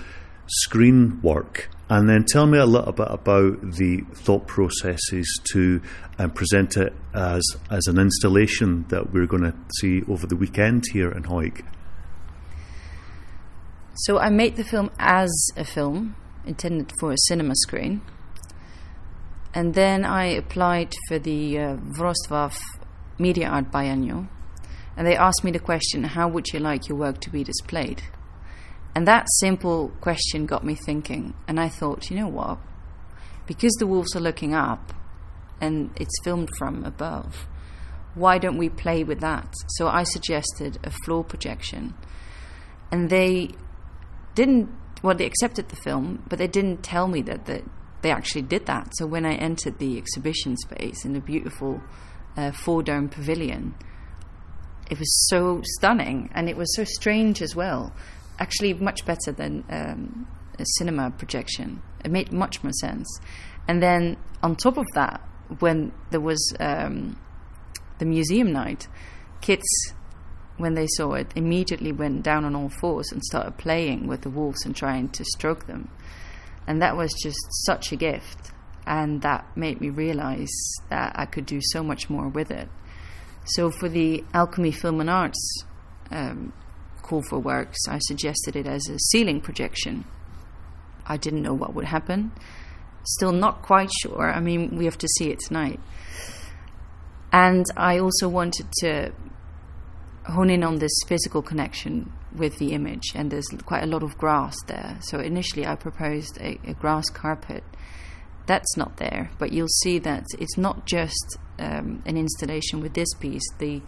screen 0.47 1.21
work. 1.21 1.69
And 1.91 2.09
then 2.09 2.25
tell 2.25 2.47
me 2.47 2.59
a 2.59 2.67
little 2.67 2.93
bit 2.93 3.09
about 3.11 3.61
the 3.61 4.03
thought 4.15 4.47
processes 4.47 5.41
to 5.53 5.81
um, 6.19 6.31
present 6.31 6.77
it 6.77 6.93
as 7.15 7.43
as 7.71 7.87
an 7.87 7.99
installation 7.99 8.85
that 8.89 9.13
we're 9.13 9.27
going 9.27 9.43
to 9.43 9.55
see 9.81 10.03
over 10.09 10.27
the 10.27 10.37
weekend 10.37 10.85
here 10.93 11.11
in 11.11 11.25
Hawick. 11.25 11.65
So 13.95 14.19
I 14.19 14.29
made 14.29 14.55
the 14.55 14.65
film 14.65 14.93
as 15.01 15.31
a 15.57 15.65
film 15.65 16.15
intended 16.47 16.93
for 17.01 17.11
a 17.13 17.19
cinema 17.27 17.55
screen, 17.57 18.01
and 19.59 19.75
then 19.75 20.05
I 20.05 20.27
applied 20.27 20.95
for 21.09 21.19
the 21.19 21.59
uh, 21.59 21.77
Wrocław 21.99 22.57
Media 23.19 23.49
Art 23.49 23.73
Biennial 23.73 24.29
and 24.97 25.05
they 25.05 25.17
asked 25.17 25.43
me 25.43 25.51
the 25.51 25.59
question, 25.59 26.05
How 26.05 26.29
would 26.29 26.47
you 26.53 26.61
like 26.61 26.89
your 26.89 26.97
work 26.97 27.21
to 27.23 27.31
be 27.31 27.43
displayed? 27.43 28.03
And 28.95 29.05
that 29.09 29.27
simple 29.41 29.89
question 30.01 30.47
got 30.47 30.65
me 30.65 30.77
thinking. 30.77 31.35
And 31.49 31.59
I 31.59 31.69
thought, 31.69 32.09
you 32.09 32.17
know 32.17 32.29
what? 32.29 32.59
Because 33.49 33.73
the 33.81 33.89
wolves 33.89 34.15
are 34.15 34.21
looking 34.21 34.55
up 34.55 34.93
and 35.61 35.91
it's 35.97 36.23
filmed 36.23 36.51
from 36.57 36.85
above, 36.85 37.49
why 38.15 38.39
don't 38.39 38.59
we 38.59 38.69
play 38.69 39.03
with 39.03 39.19
that? 39.23 39.53
So 39.71 39.89
I 39.89 40.05
suggested 40.05 40.79
a 40.85 40.93
floor 41.05 41.25
projection. 41.25 41.95
And 42.93 43.11
they 43.11 43.51
didn't, 44.37 44.71
well, 45.03 45.17
they 45.17 45.27
accepted 45.27 45.71
the 45.71 45.83
film, 45.83 46.23
but 46.29 46.39
they 46.39 46.47
didn't 46.47 46.85
tell 46.85 47.09
me 47.09 47.23
that, 47.23 47.47
that 47.47 47.65
they 48.03 48.11
actually 48.11 48.43
did 48.43 48.67
that. 48.67 48.93
So 48.97 49.07
when 49.07 49.27
I 49.27 49.35
entered 49.35 49.79
the 49.79 49.99
exhibition 49.99 50.57
space 50.57 51.05
in 51.05 51.13
the 51.13 51.21
beautiful 51.21 51.81
uh, 52.37 52.53
four 52.53 52.83
dome 52.83 53.09
pavilion, 53.09 53.75
it 54.91 54.99
was 54.99 55.29
so 55.29 55.61
stunning 55.65 56.31
and 56.35 56.49
it 56.49 56.57
was 56.57 56.75
so 56.75 56.85
strange 56.85 57.43
as 57.43 57.55
well. 57.55 57.93
Actually, 58.39 58.75
much 58.75 59.05
better 59.05 59.33
than 59.33 59.65
um, 59.69 60.29
a 60.59 60.65
cinema 60.79 61.11
projection. 61.11 61.83
It 62.05 62.11
made 62.11 62.33
much 62.33 62.63
more 62.63 62.73
sense. 62.73 63.21
And 63.67 63.83
then 63.83 64.17
on 64.43 64.57
top 64.57 64.79
of 64.79 64.87
that, 64.95 65.21
when 65.59 65.93
there 66.11 66.21
was 66.21 66.55
um, 66.61 67.19
the 67.99 68.05
museum 68.05 68.53
night, 68.53 68.87
kids, 69.41 69.67
when 70.57 70.75
they 70.75 70.87
saw 70.97 71.15
it, 71.15 71.33
immediately 71.37 71.93
went 71.93 72.23
down 72.23 72.45
on 72.45 72.55
all 72.55 72.69
fours 72.69 73.13
and 73.13 73.23
started 73.25 73.57
playing 73.59 74.07
with 74.07 74.23
the 74.23 74.31
wolves 74.31 74.65
and 74.65 74.75
trying 74.75 75.09
to 75.11 75.25
stroke 75.25 75.67
them. 75.67 75.91
And 76.69 76.83
that 76.83 76.99
was 76.99 77.15
just 77.15 77.39
such 77.65 77.93
a 77.93 77.97
gift. 77.97 78.53
And 78.87 79.23
that 79.23 79.57
made 79.57 79.81
me 79.81 79.89
realize 79.89 80.53
that 80.91 81.13
I 81.17 81.25
could 81.25 81.47
do 81.47 81.61
so 81.63 81.83
much 81.83 82.11
more 82.11 82.29
with 82.29 82.51
it. 82.51 82.69
So 83.47 83.71
for 83.71 83.89
the 83.89 84.23
Alchemy 84.35 84.73
Film 84.73 85.01
and 85.01 85.09
Arts 85.09 85.65
um, 86.11 86.53
call 87.01 87.23
for 87.23 87.39
works, 87.39 87.79
I 87.89 87.99
suggested 88.01 88.55
it 88.55 88.67
as 88.67 88.87
a 88.91 88.99
ceiling 88.99 89.41
projection. 89.41 90.05
I 91.07 91.17
didn't 91.17 91.41
know 91.41 91.55
what 91.55 91.75
would 91.75 91.87
happen. 91.87 92.33
Still 93.03 93.33
not 93.33 93.63
quite 93.63 93.91
sure. 94.03 94.31
I 94.31 94.41
mean, 94.41 94.77
we 94.77 94.85
have 94.85 94.99
to 94.99 95.09
see 95.09 95.31
it 95.31 95.39
tonight. 95.39 95.81
And 97.33 97.65
I 97.79 97.99
also 97.99 98.29
wanted 98.29 98.67
to 98.81 99.13
hone 100.27 100.51
in 100.51 100.63
on 100.63 100.81
this 100.81 100.93
physical 101.07 101.41
connection 101.41 102.13
with 102.37 102.59
the 102.59 102.73
image, 102.73 103.13
and 103.15 103.31
there's 103.31 103.49
quite 103.65 103.83
a 103.83 103.87
lot 103.87 104.03
of 104.03 104.17
grass 104.19 104.57
there. 104.67 104.99
So 105.01 105.19
initially, 105.19 105.67
I 105.67 105.75
proposed 105.77 106.39
a, 106.41 106.59
a 106.67 106.75
grass 106.75 107.09
carpet. 107.11 107.65
That's 108.47 108.77
not 108.77 108.97
there, 108.97 109.31
but 109.39 109.53
you'll 109.53 109.69
see 109.83 109.99
that 110.01 110.25
it's 110.39 110.57
not 110.57 110.87
just 110.87 111.39
um, 111.59 112.03
an 112.07 112.17
installation 112.17 112.81
with 112.81 112.95
this 112.95 113.13
piece, 113.15 113.43
the 113.59 113.83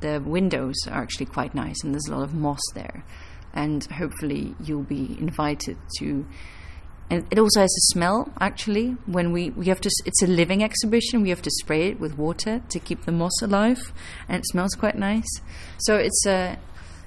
the 0.00 0.20
windows 0.20 0.74
are 0.88 1.00
actually 1.00 1.26
quite 1.26 1.54
nice, 1.54 1.76
and 1.84 1.94
there's 1.94 2.08
a 2.08 2.16
lot 2.16 2.24
of 2.24 2.34
moss 2.34 2.60
there. 2.74 3.04
And 3.54 3.84
hopefully, 3.84 4.54
you'll 4.62 4.82
be 4.82 5.16
invited 5.18 5.76
to. 5.98 6.26
And 7.10 7.26
it 7.30 7.38
also 7.38 7.60
has 7.60 7.70
a 7.70 7.86
smell. 7.92 8.32
Actually, 8.40 8.96
when 9.06 9.32
we 9.32 9.50
we 9.50 9.66
have 9.66 9.80
to, 9.82 9.90
it's 10.06 10.22
a 10.22 10.26
living 10.26 10.64
exhibition. 10.64 11.22
We 11.22 11.28
have 11.28 11.42
to 11.42 11.50
spray 11.50 11.88
it 11.88 12.00
with 12.00 12.16
water 12.18 12.62
to 12.68 12.78
keep 12.80 13.04
the 13.04 13.12
moss 13.12 13.42
alive, 13.42 13.92
and 14.28 14.38
it 14.38 14.46
smells 14.46 14.72
quite 14.72 14.96
nice. 14.96 15.28
So 15.78 15.96
it's 15.96 16.26
a 16.26 16.58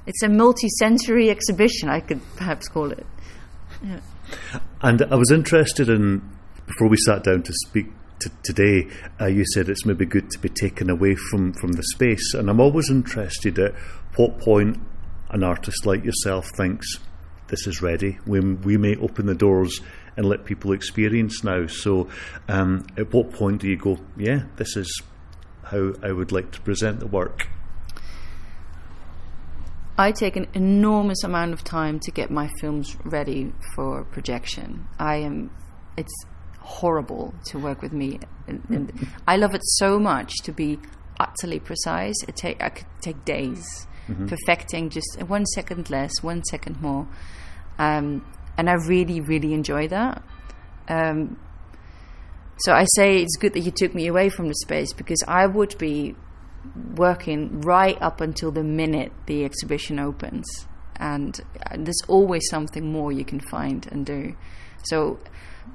it's 0.05 0.23
a 0.23 0.29
multi-sensory 0.29 1.29
exhibition. 1.29 1.89
I 1.89 1.99
could 1.99 2.21
perhaps 2.35 2.67
call 2.67 2.91
it. 2.91 3.05
Yeah. 3.83 3.99
And 4.81 5.01
I 5.03 5.15
was 5.15 5.31
interested 5.31 5.89
in 5.89 6.21
before 6.65 6.87
we 6.87 6.97
sat 6.97 7.23
down 7.23 7.43
to 7.43 7.53
speak 7.67 7.87
t- 8.19 8.29
today, 8.43 8.87
uh, 9.19 9.27
you 9.27 9.45
said 9.53 9.69
it's 9.69 9.85
maybe 9.85 10.05
good 10.05 10.29
to 10.31 10.39
be 10.39 10.49
taken 10.49 10.89
away 10.89 11.15
from, 11.15 11.53
from 11.53 11.73
the 11.73 11.83
space. 11.83 12.33
And 12.33 12.49
I'm 12.49 12.59
always 12.59 12.89
interested 12.89 13.59
at 13.59 13.73
what 14.15 14.39
point 14.39 14.79
an 15.29 15.43
artist 15.43 15.85
like 15.85 16.03
yourself 16.03 16.47
thinks 16.57 16.99
this 17.47 17.67
is 17.67 17.81
ready. 17.81 18.17
We, 18.25 18.39
we 18.39 18.77
may 18.77 18.95
open 18.95 19.25
the 19.27 19.35
doors 19.35 19.81
and 20.17 20.25
let 20.25 20.45
people 20.45 20.71
experience 20.71 21.43
now. 21.43 21.67
So, 21.67 22.07
um, 22.47 22.85
at 22.97 23.13
what 23.13 23.31
point 23.31 23.61
do 23.61 23.67
you 23.67 23.77
go, 23.77 23.97
yeah, 24.17 24.43
this 24.55 24.75
is 24.75 25.01
how 25.63 25.93
I 26.01 26.11
would 26.11 26.31
like 26.31 26.51
to 26.51 26.61
present 26.61 26.99
the 26.99 27.07
work? 27.07 27.47
I 29.97 30.11
take 30.11 30.35
an 30.35 30.47
enormous 30.53 31.23
amount 31.23 31.53
of 31.53 31.63
time 31.63 31.99
to 32.01 32.11
get 32.11 32.29
my 32.29 32.49
films 32.59 32.97
ready 33.05 33.53
for 33.75 34.03
projection. 34.05 34.87
I 34.99 35.17
am, 35.17 35.51
it's 35.97 36.13
horrible 36.59 37.33
to 37.45 37.59
work 37.59 37.81
with 37.81 37.93
me. 37.93 38.19
And, 38.47 38.61
and 38.69 39.07
I 39.27 39.37
love 39.37 39.55
it 39.55 39.61
so 39.63 39.99
much 39.99 40.33
to 40.43 40.51
be 40.51 40.79
utterly 41.19 41.59
precise. 41.59 42.15
It 42.27 42.35
take 42.35 42.61
I 42.61 42.69
could 42.69 42.87
take 43.01 43.23
days 43.23 43.87
mm-hmm. 44.07 44.27
perfecting 44.27 44.89
just 44.89 45.17
one 45.27 45.45
second 45.45 45.89
less, 45.89 46.11
one 46.21 46.43
second 46.43 46.81
more, 46.81 47.07
um, 47.77 48.25
and 48.57 48.69
I 48.69 48.73
really, 48.73 49.21
really 49.21 49.53
enjoy 49.53 49.87
that. 49.89 50.23
Um, 50.87 51.39
so 52.57 52.71
I 52.71 52.85
say 52.95 53.21
it's 53.21 53.35
good 53.37 53.53
that 53.53 53.61
you 53.61 53.71
took 53.71 53.93
me 53.93 54.07
away 54.07 54.29
from 54.29 54.47
the 54.47 54.55
space 54.55 54.93
because 54.93 55.21
I 55.27 55.45
would 55.45 55.77
be 55.77 56.15
working 56.95 57.61
right 57.61 58.01
up 58.01 58.21
until 58.21 58.51
the 58.51 58.63
minute 58.63 59.11
the 59.25 59.45
exhibition 59.45 59.99
opens, 59.99 60.45
and 60.97 61.39
uh, 61.65 61.75
there's 61.77 62.01
always 62.07 62.43
something 62.49 62.91
more 62.91 63.11
you 63.11 63.25
can 63.25 63.39
find 63.39 63.87
and 63.91 64.05
do. 64.05 64.35
So 64.83 65.19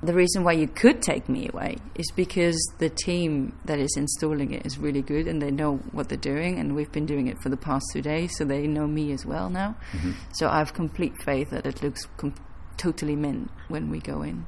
the 0.03 0.15
reason 0.15 0.45
why 0.45 0.53
you 0.53 0.67
could 0.67 1.03
take 1.03 1.29
me 1.29 1.49
away 1.53 1.77
is 1.95 2.07
because 2.15 2.57
the 2.79 2.89
team 2.89 3.59
that 3.65 3.79
is 3.79 3.95
installing 3.97 4.53
it 4.53 4.65
is 4.65 4.79
really 4.79 5.03
good 5.03 5.27
and 5.27 5.43
they 5.43 5.51
know 5.51 5.77
what 5.93 6.09
they're 6.09 6.17
doing 6.19 6.59
and 6.59 6.75
we've 6.75 6.93
been 6.93 7.07
doing 7.07 7.27
it 7.27 7.37
for 7.43 7.49
the 7.49 7.57
past 7.57 7.85
two 7.93 8.01
days 8.01 8.33
so 8.37 8.45
they 8.45 8.67
know 8.67 8.87
me 8.87 9.13
as 9.13 9.27
well 9.27 9.51
now 9.51 9.77
mm-hmm. 9.93 10.13
so 10.33 10.49
i 10.49 10.59
have 10.59 10.73
complete 10.73 11.13
faith 11.23 11.51
that 11.51 11.67
it 11.67 11.83
looks 11.83 12.07
com- 12.17 12.35
totally 12.81 13.15
mint 13.15 13.51
when 13.69 13.91
we 13.91 14.01
go 14.01 14.23
in. 14.23 14.47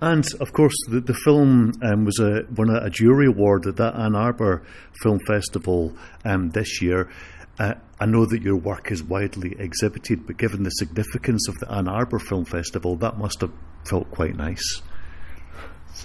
And 0.00 0.24
of 0.40 0.52
course, 0.52 0.74
the, 0.88 1.00
the 1.00 1.14
film 1.14 1.72
um, 1.82 2.04
was 2.04 2.18
a 2.20 2.44
won 2.54 2.70
a, 2.70 2.84
a 2.84 2.90
jury 2.90 3.26
award 3.26 3.66
at 3.66 3.76
that 3.76 3.96
Ann 3.96 4.14
Arbor 4.14 4.62
Film 5.02 5.18
Festival 5.26 5.92
um, 6.24 6.50
this 6.50 6.80
year. 6.80 7.10
Uh, 7.58 7.74
I 7.98 8.06
know 8.06 8.24
that 8.26 8.42
your 8.42 8.56
work 8.56 8.92
is 8.92 9.02
widely 9.02 9.56
exhibited, 9.58 10.26
but 10.26 10.36
given 10.36 10.62
the 10.62 10.70
significance 10.70 11.48
of 11.48 11.56
the 11.58 11.70
Ann 11.70 11.88
Arbor 11.88 12.20
Film 12.20 12.44
Festival, 12.44 12.94
that 12.96 13.18
must 13.18 13.40
have 13.40 13.52
felt 13.84 14.08
quite 14.12 14.36
nice. 14.36 14.80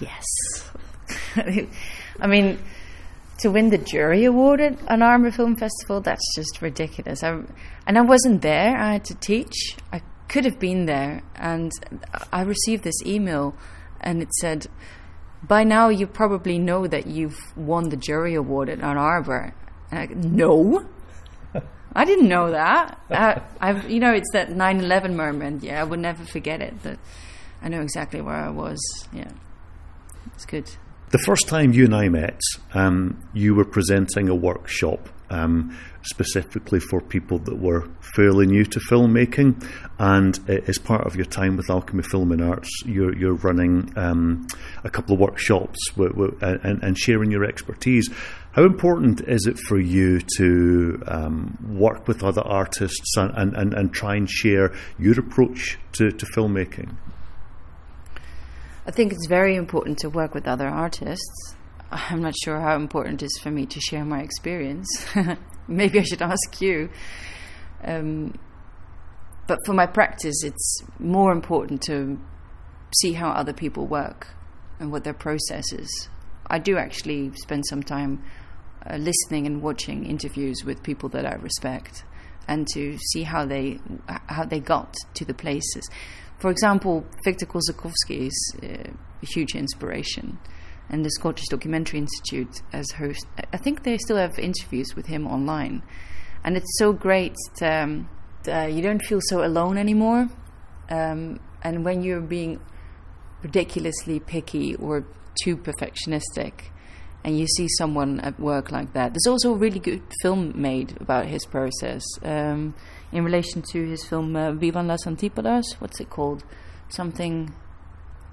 Yes. 0.00 0.24
I 2.20 2.26
mean, 2.26 2.58
to 3.38 3.50
win 3.50 3.70
the 3.70 3.78
jury 3.78 4.24
award 4.24 4.60
at 4.60 4.76
Ann 4.90 5.02
Arbor 5.02 5.30
Film 5.30 5.54
Festival, 5.54 6.00
that's 6.00 6.34
just 6.34 6.60
ridiculous. 6.60 7.22
I, 7.22 7.42
and 7.86 7.96
I 7.96 8.00
wasn't 8.00 8.42
there, 8.42 8.76
I 8.76 8.94
had 8.94 9.04
to 9.04 9.14
teach. 9.14 9.76
I 9.92 10.02
could 10.28 10.44
have 10.44 10.58
been 10.58 10.86
there, 10.86 11.22
and 11.34 11.72
I 12.32 12.42
received 12.42 12.84
this 12.84 13.02
email, 13.04 13.54
and 14.00 14.22
it 14.22 14.32
said, 14.34 14.66
By 15.42 15.64
now, 15.64 15.88
you 15.88 16.06
probably 16.06 16.58
know 16.58 16.86
that 16.86 17.06
you've 17.06 17.38
won 17.56 17.90
the 17.90 17.96
jury 17.96 18.34
award 18.34 18.68
at 18.68 18.80
Ann 18.80 18.96
Arbor. 18.96 19.54
And 19.90 19.98
I, 19.98 20.06
no. 20.14 20.86
I 21.94 22.04
didn't 22.04 22.28
know 22.28 22.50
that. 22.50 23.00
I, 23.10 23.42
I've, 23.60 23.90
you 23.90 24.00
know, 24.00 24.12
it's 24.12 24.30
that 24.32 24.48
9/11 24.48 25.14
moment. 25.14 25.62
Yeah, 25.62 25.80
I 25.80 25.84
would 25.84 26.00
never 26.00 26.24
forget 26.24 26.60
it. 26.60 26.82
That 26.82 26.98
I 27.62 27.68
know 27.68 27.82
exactly 27.82 28.20
where 28.20 28.34
I 28.34 28.50
was. 28.50 28.80
Yeah, 29.12 29.30
it's 30.34 30.44
good. 30.44 30.70
The 31.14 31.18
first 31.18 31.46
time 31.46 31.72
you 31.72 31.84
and 31.84 31.94
I 31.94 32.08
met, 32.08 32.40
um, 32.72 33.22
you 33.32 33.54
were 33.54 33.64
presenting 33.64 34.28
a 34.28 34.34
workshop 34.34 35.08
um, 35.30 35.78
specifically 36.02 36.80
for 36.80 37.00
people 37.00 37.38
that 37.38 37.56
were 37.56 37.88
fairly 38.16 38.46
new 38.48 38.64
to 38.64 38.80
filmmaking, 38.80 39.64
and 40.00 40.36
as 40.48 40.76
part 40.78 41.06
of 41.06 41.14
your 41.14 41.26
time 41.26 41.56
with 41.56 41.70
Alchemy 41.70 42.02
Film 42.02 42.32
and 42.32 42.42
Arts, 42.42 42.68
you're, 42.84 43.16
you're 43.16 43.34
running 43.34 43.92
um, 43.94 44.48
a 44.82 44.90
couple 44.90 45.14
of 45.14 45.20
workshops 45.20 45.78
w- 45.90 46.10
w- 46.10 46.36
and, 46.40 46.82
and 46.82 46.98
sharing 46.98 47.30
your 47.30 47.44
expertise. 47.44 48.10
How 48.50 48.64
important 48.64 49.20
is 49.20 49.46
it 49.46 49.56
for 49.56 49.78
you 49.78 50.20
to 50.38 51.00
um, 51.06 51.76
work 51.78 52.08
with 52.08 52.24
other 52.24 52.42
artists 52.42 53.16
and, 53.16 53.30
and, 53.36 53.54
and, 53.54 53.72
and 53.72 53.94
try 53.94 54.16
and 54.16 54.28
share 54.28 54.74
your 54.98 55.20
approach 55.20 55.78
to, 55.92 56.10
to 56.10 56.26
filmmaking? 56.34 56.96
I 58.86 58.90
think 58.90 59.12
it's 59.12 59.26
very 59.26 59.56
important 59.56 59.98
to 59.98 60.10
work 60.10 60.34
with 60.34 60.46
other 60.46 60.68
artists. 60.68 61.56
I'm 61.90 62.20
not 62.20 62.34
sure 62.36 62.60
how 62.60 62.76
important 62.76 63.22
it 63.22 63.26
is 63.26 63.40
for 63.42 63.50
me 63.50 63.64
to 63.66 63.80
share 63.80 64.04
my 64.04 64.20
experience. 64.20 64.86
Maybe 65.68 65.98
I 66.00 66.02
should 66.02 66.20
ask 66.20 66.60
you. 66.60 66.90
Um, 67.82 68.38
but 69.46 69.58
for 69.64 69.72
my 69.72 69.86
practice, 69.86 70.42
it's 70.44 70.82
more 70.98 71.32
important 71.32 71.82
to 71.82 72.18
see 73.00 73.12
how 73.12 73.30
other 73.30 73.52
people 73.54 73.86
work 73.86 74.28
and 74.78 74.92
what 74.92 75.04
their 75.04 75.14
process 75.14 75.72
is. 75.72 76.08
I 76.46 76.58
do 76.58 76.76
actually 76.76 77.32
spend 77.36 77.64
some 77.66 77.82
time 77.82 78.22
uh, 78.84 78.96
listening 78.96 79.46
and 79.46 79.62
watching 79.62 80.04
interviews 80.04 80.62
with 80.64 80.82
people 80.82 81.08
that 81.10 81.24
I 81.24 81.34
respect, 81.36 82.04
and 82.46 82.66
to 82.74 82.98
see 82.98 83.22
how 83.22 83.46
they 83.46 83.80
how 84.26 84.44
they 84.44 84.60
got 84.60 84.94
to 85.14 85.24
the 85.24 85.32
places. 85.32 85.88
For 86.38 86.50
example, 86.50 87.04
Victor 87.24 87.46
Kossakovsky 87.46 88.26
is 88.26 88.54
uh, 88.62 88.66
a 89.22 89.26
huge 89.26 89.54
inspiration, 89.54 90.38
and 90.90 91.04
the 91.04 91.10
Scottish 91.10 91.46
Documentary 91.48 92.00
Institute 92.00 92.62
as 92.72 92.90
host. 92.92 93.26
I 93.52 93.56
think 93.56 93.82
they 93.84 93.96
still 93.98 94.16
have 94.16 94.38
interviews 94.38 94.94
with 94.94 95.06
him 95.06 95.26
online, 95.26 95.82
and 96.44 96.56
it's 96.56 96.78
so 96.78 96.92
great. 96.92 97.36
Um, 97.62 98.08
uh, 98.46 98.66
you 98.66 98.82
don't 98.82 99.02
feel 99.02 99.20
so 99.22 99.44
alone 99.44 99.78
anymore, 99.78 100.28
um, 100.90 101.40
and 101.62 101.84
when 101.84 102.02
you're 102.02 102.20
being 102.20 102.60
ridiculously 103.42 104.20
picky 104.20 104.74
or 104.76 105.06
too 105.42 105.56
perfectionistic, 105.56 106.52
and 107.24 107.38
you 107.38 107.46
see 107.46 107.66
someone 107.78 108.20
at 108.20 108.38
work 108.38 108.70
like 108.70 108.92
that. 108.92 109.14
There's 109.14 109.26
also 109.26 109.54
a 109.54 109.56
really 109.56 109.80
good 109.80 110.02
film 110.20 110.52
made 110.54 111.00
about 111.00 111.26
his 111.26 111.46
process 111.46 112.04
um, 112.22 112.74
in 113.12 113.24
relation 113.24 113.62
to 113.72 113.86
his 113.88 114.04
film 114.04 114.36
uh, 114.36 114.52
Vivan 114.52 114.86
las 114.86 115.06
Antipodas. 115.06 115.64
What's 115.78 116.00
it 116.00 116.10
called? 116.10 116.44
Something. 116.90 117.54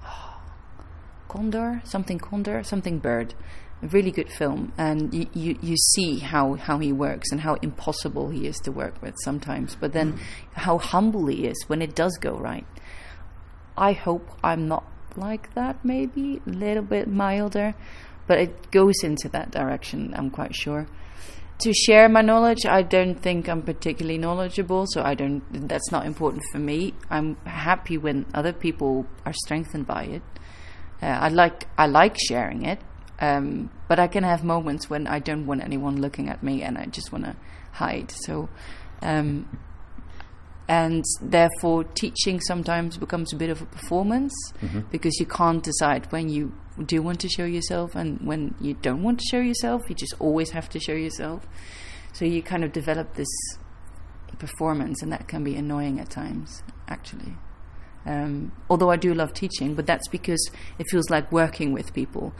Condor? 1.28 1.80
Something 1.84 2.18
Condor? 2.18 2.62
Something 2.62 2.98
Bird. 2.98 3.34
A 3.82 3.86
really 3.88 4.10
good 4.10 4.30
film. 4.30 4.74
And 4.76 5.12
you, 5.14 5.26
you, 5.32 5.58
you 5.62 5.76
see 5.76 6.18
how, 6.18 6.54
how 6.54 6.78
he 6.78 6.92
works 6.92 7.32
and 7.32 7.40
how 7.40 7.54
impossible 7.62 8.28
he 8.28 8.46
is 8.46 8.58
to 8.58 8.70
work 8.70 9.00
with 9.00 9.16
sometimes, 9.24 9.74
but 9.74 9.92
then 9.94 10.20
how 10.52 10.76
humble 10.76 11.26
he 11.26 11.46
is 11.46 11.64
when 11.66 11.80
it 11.80 11.94
does 11.94 12.16
go 12.20 12.36
right. 12.36 12.66
I 13.76 13.92
hope 13.92 14.28
I'm 14.44 14.68
not 14.68 14.84
like 15.16 15.54
that, 15.54 15.84
maybe 15.84 16.40
a 16.46 16.50
little 16.50 16.82
bit 16.82 17.08
milder, 17.08 17.74
but 18.26 18.38
it 18.38 18.70
goes 18.70 18.94
into 19.02 19.28
that 19.30 19.50
direction, 19.50 20.14
I'm 20.16 20.30
quite 20.30 20.54
sure. 20.54 20.86
To 21.58 21.72
share 21.72 22.08
my 22.08 22.22
knowledge, 22.22 22.66
I 22.66 22.82
don't 22.82 23.14
think 23.14 23.48
I'm 23.48 23.62
particularly 23.62 24.18
knowledgeable, 24.18 24.86
so 24.88 25.02
I 25.02 25.14
don't. 25.14 25.42
That's 25.68 25.92
not 25.92 26.06
important 26.06 26.42
for 26.50 26.58
me. 26.58 26.94
I'm 27.08 27.36
happy 27.44 27.96
when 27.98 28.26
other 28.34 28.52
people 28.52 29.06
are 29.24 29.32
strengthened 29.32 29.86
by 29.86 30.04
it. 30.04 30.22
Uh, 31.00 31.06
I 31.06 31.28
like 31.28 31.68
I 31.78 31.86
like 31.86 32.16
sharing 32.18 32.64
it, 32.64 32.80
um, 33.20 33.70
but 33.88 34.00
I 34.00 34.08
can 34.08 34.24
have 34.24 34.42
moments 34.42 34.90
when 34.90 35.06
I 35.06 35.20
don't 35.20 35.46
want 35.46 35.62
anyone 35.62 36.00
looking 36.00 36.28
at 36.28 36.42
me 36.42 36.62
and 36.62 36.76
I 36.76 36.86
just 36.86 37.12
want 37.12 37.26
to 37.26 37.36
hide. 37.72 38.10
So, 38.10 38.48
um, 39.00 39.58
and 40.66 41.04
therefore 41.20 41.84
teaching 41.84 42.40
sometimes 42.40 42.96
becomes 42.96 43.32
a 43.32 43.36
bit 43.36 43.50
of 43.50 43.62
a 43.62 43.66
performance 43.66 44.32
because 44.90 45.18
you 45.20 45.26
can't 45.26 45.62
decide 45.62 46.10
when 46.10 46.28
you 46.28 46.52
do 46.86 47.02
want 47.02 47.20
to 47.20 47.28
show 47.28 47.44
yourself 47.44 47.94
and 47.94 48.20
when 48.26 48.54
you 48.60 48.74
don't 48.74 49.02
want 49.02 49.18
to 49.18 49.24
show 49.30 49.40
yourself 49.40 49.82
you 49.88 49.94
just 49.94 50.14
always 50.18 50.50
have 50.50 50.68
to 50.70 50.80
show 50.80 50.94
yourself. 50.94 51.46
So 52.12 52.24
you 52.24 52.42
kind 52.42 52.64
of 52.64 52.72
develop 52.72 53.14
this 53.14 53.28
performance 54.38 55.02
and 55.02 55.12
that 55.12 55.28
can 55.28 55.44
be 55.44 55.54
annoying 55.54 56.00
at 56.00 56.10
times 56.10 56.62
actually. 56.88 57.34
Um, 58.04 58.52
although 58.68 58.90
I 58.90 58.96
do 58.96 59.14
love 59.14 59.32
teaching 59.32 59.74
but 59.74 59.86
that's 59.86 60.08
because 60.08 60.50
it 60.78 60.86
feels 60.90 61.10
like 61.10 61.30
working 61.30 61.72
with 61.72 61.92
people. 61.92 62.32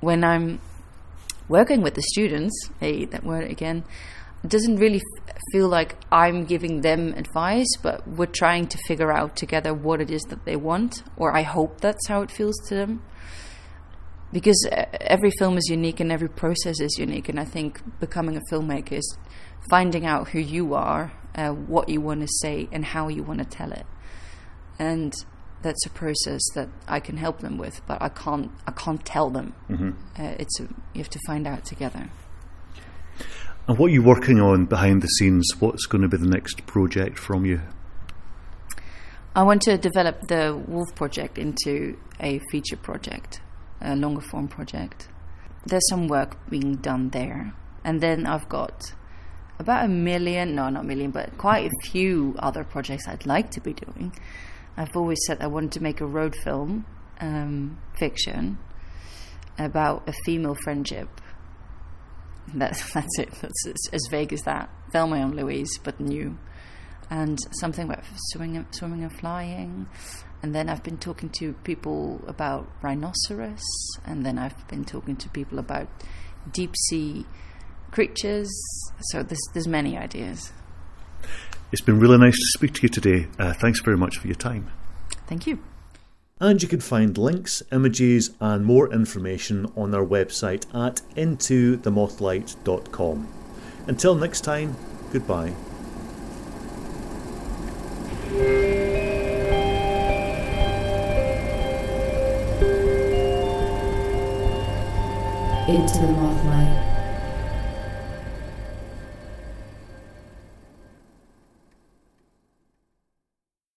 When 0.00 0.24
I'm 0.24 0.60
working 1.48 1.82
with 1.82 1.94
the 1.94 2.02
students 2.02 2.70
hey 2.80 3.04
that 3.06 3.24
word 3.24 3.50
again 3.50 3.84
it 4.44 4.50
doesn't 4.50 4.76
really 4.76 5.00
f- 5.28 5.36
feel 5.52 5.68
like 5.68 5.96
I'm 6.10 6.44
giving 6.44 6.80
them 6.80 7.14
advice, 7.14 7.76
but 7.80 8.06
we're 8.08 8.26
trying 8.26 8.66
to 8.68 8.78
figure 8.88 9.12
out 9.12 9.36
together 9.36 9.72
what 9.72 10.00
it 10.00 10.10
is 10.10 10.22
that 10.22 10.44
they 10.44 10.56
want, 10.56 11.04
or 11.16 11.36
I 11.36 11.42
hope 11.42 11.80
that's 11.80 12.08
how 12.08 12.22
it 12.22 12.30
feels 12.30 12.56
to 12.68 12.74
them. 12.74 13.02
Because 14.32 14.66
uh, 14.70 14.84
every 15.00 15.30
film 15.38 15.58
is 15.58 15.68
unique 15.68 16.00
and 16.00 16.10
every 16.10 16.28
process 16.28 16.80
is 16.80 16.96
unique, 16.98 17.28
and 17.28 17.38
I 17.38 17.44
think 17.44 17.80
becoming 18.00 18.36
a 18.36 18.40
filmmaker 18.50 18.92
is 18.92 19.18
finding 19.68 20.06
out 20.06 20.28
who 20.28 20.38
you 20.38 20.74
are, 20.74 21.12
uh, 21.34 21.50
what 21.50 21.88
you 21.88 22.00
want 22.00 22.22
to 22.22 22.28
say, 22.40 22.68
and 22.72 22.84
how 22.84 23.08
you 23.08 23.22
want 23.22 23.40
to 23.40 23.44
tell 23.44 23.72
it. 23.72 23.86
And 24.78 25.12
that's 25.62 25.84
a 25.86 25.90
process 25.90 26.40
that 26.54 26.68
I 26.88 26.98
can 27.00 27.16
help 27.16 27.40
them 27.40 27.58
with, 27.58 27.80
but 27.86 28.02
I 28.02 28.08
can't. 28.08 28.50
I 28.66 28.72
can't 28.72 29.04
tell 29.04 29.30
them. 29.30 29.54
Uh, 30.18 30.34
it's 30.38 30.60
a, 30.60 30.64
you 30.94 30.98
have 30.98 31.10
to 31.10 31.20
find 31.26 31.46
out 31.46 31.64
together. 31.64 32.10
And 33.68 33.78
what 33.78 33.90
are 33.90 33.94
you 33.94 34.02
working 34.02 34.40
on 34.40 34.66
behind 34.66 35.02
the 35.02 35.06
scenes? 35.06 35.52
What's 35.60 35.86
going 35.86 36.02
to 36.02 36.08
be 36.08 36.16
the 36.16 36.26
next 36.26 36.66
project 36.66 37.18
from 37.18 37.44
you? 37.44 37.60
I 39.34 39.44
want 39.44 39.62
to 39.62 39.78
develop 39.78 40.26
the 40.26 40.60
Wolf 40.66 40.94
project 40.94 41.38
into 41.38 41.96
a 42.20 42.40
feature 42.50 42.76
project, 42.76 43.40
a 43.82 43.96
longer 43.96 44.20
form 44.20 44.48
project. 44.48 45.08
There's 45.66 45.88
some 45.88 46.08
work 46.08 46.48
being 46.48 46.76
done 46.76 47.10
there. 47.10 47.54
And 47.84 48.00
then 48.00 48.26
I've 48.26 48.48
got 48.48 48.94
about 49.58 49.84
a 49.84 49.88
million, 49.88 50.54
no, 50.54 50.68
not 50.68 50.84
a 50.84 50.86
million, 50.86 51.10
but 51.10 51.36
quite 51.38 51.66
a 51.66 51.86
few 51.88 52.34
other 52.38 52.64
projects 52.64 53.06
I'd 53.08 53.26
like 53.26 53.50
to 53.52 53.60
be 53.60 53.72
doing. 53.72 54.14
I've 54.76 54.96
always 54.96 55.18
said 55.26 55.40
I 55.40 55.46
wanted 55.46 55.72
to 55.72 55.82
make 55.82 56.00
a 56.00 56.06
road 56.06 56.34
film, 56.34 56.86
um, 57.20 57.78
fiction, 57.98 58.58
about 59.58 60.08
a 60.08 60.12
female 60.24 60.56
friendship. 60.64 61.08
That's, 62.54 62.92
that's 62.94 63.18
it. 63.18 63.30
That's 63.40 63.88
as, 63.92 64.02
vague 64.10 64.32
as 64.32 64.42
that. 64.42 64.70
Thelma 64.92 65.16
and 65.16 65.34
Louise, 65.34 65.78
but 65.78 66.00
new 66.00 66.38
and 67.12 67.38
something 67.60 67.84
about 67.84 68.04
swimming 68.30 68.66
swimming 68.70 69.02
and 69.02 69.12
flying. 69.12 69.86
And 70.42 70.54
then 70.54 70.68
I've 70.68 70.82
been 70.82 70.98
talking 70.98 71.30
to 71.38 71.54
people 71.64 72.20
about 72.26 72.68
rhinoceros, 72.82 73.62
and 74.04 74.26
then 74.26 74.38
I've 74.38 74.66
been 74.68 74.84
talking 74.84 75.16
to 75.16 75.28
people 75.28 75.58
about 75.58 75.88
deep 76.50 76.74
sea 76.88 77.24
creatures. 77.92 78.50
So 79.10 79.22
there's 79.22 79.40
there's 79.52 79.68
many 79.68 79.96
ideas. 79.96 80.52
It's 81.70 81.82
been 81.82 82.00
really 82.00 82.18
nice 82.18 82.36
to 82.36 82.46
speak 82.58 82.74
to 82.74 82.82
you 82.82 82.88
today. 82.88 83.28
Uh, 83.38 83.52
thanks 83.54 83.80
very 83.80 83.96
much 83.96 84.18
for 84.18 84.26
your 84.26 84.36
time. 84.36 84.72
Thank 85.26 85.46
you. 85.46 85.60
And 86.40 86.60
you 86.60 86.68
can 86.68 86.80
find 86.80 87.16
links, 87.16 87.62
images, 87.70 88.30
and 88.40 88.64
more 88.64 88.92
information 88.92 89.66
on 89.76 89.94
our 89.94 90.04
website 90.04 90.66
at 90.74 91.02
intothemothlight.com. 91.16 93.28
Until 93.86 94.16
next 94.16 94.40
time, 94.40 94.74
goodbye. 95.12 95.54
Into 105.68 105.98
the 105.98 106.08
Mothlight. 106.08 106.91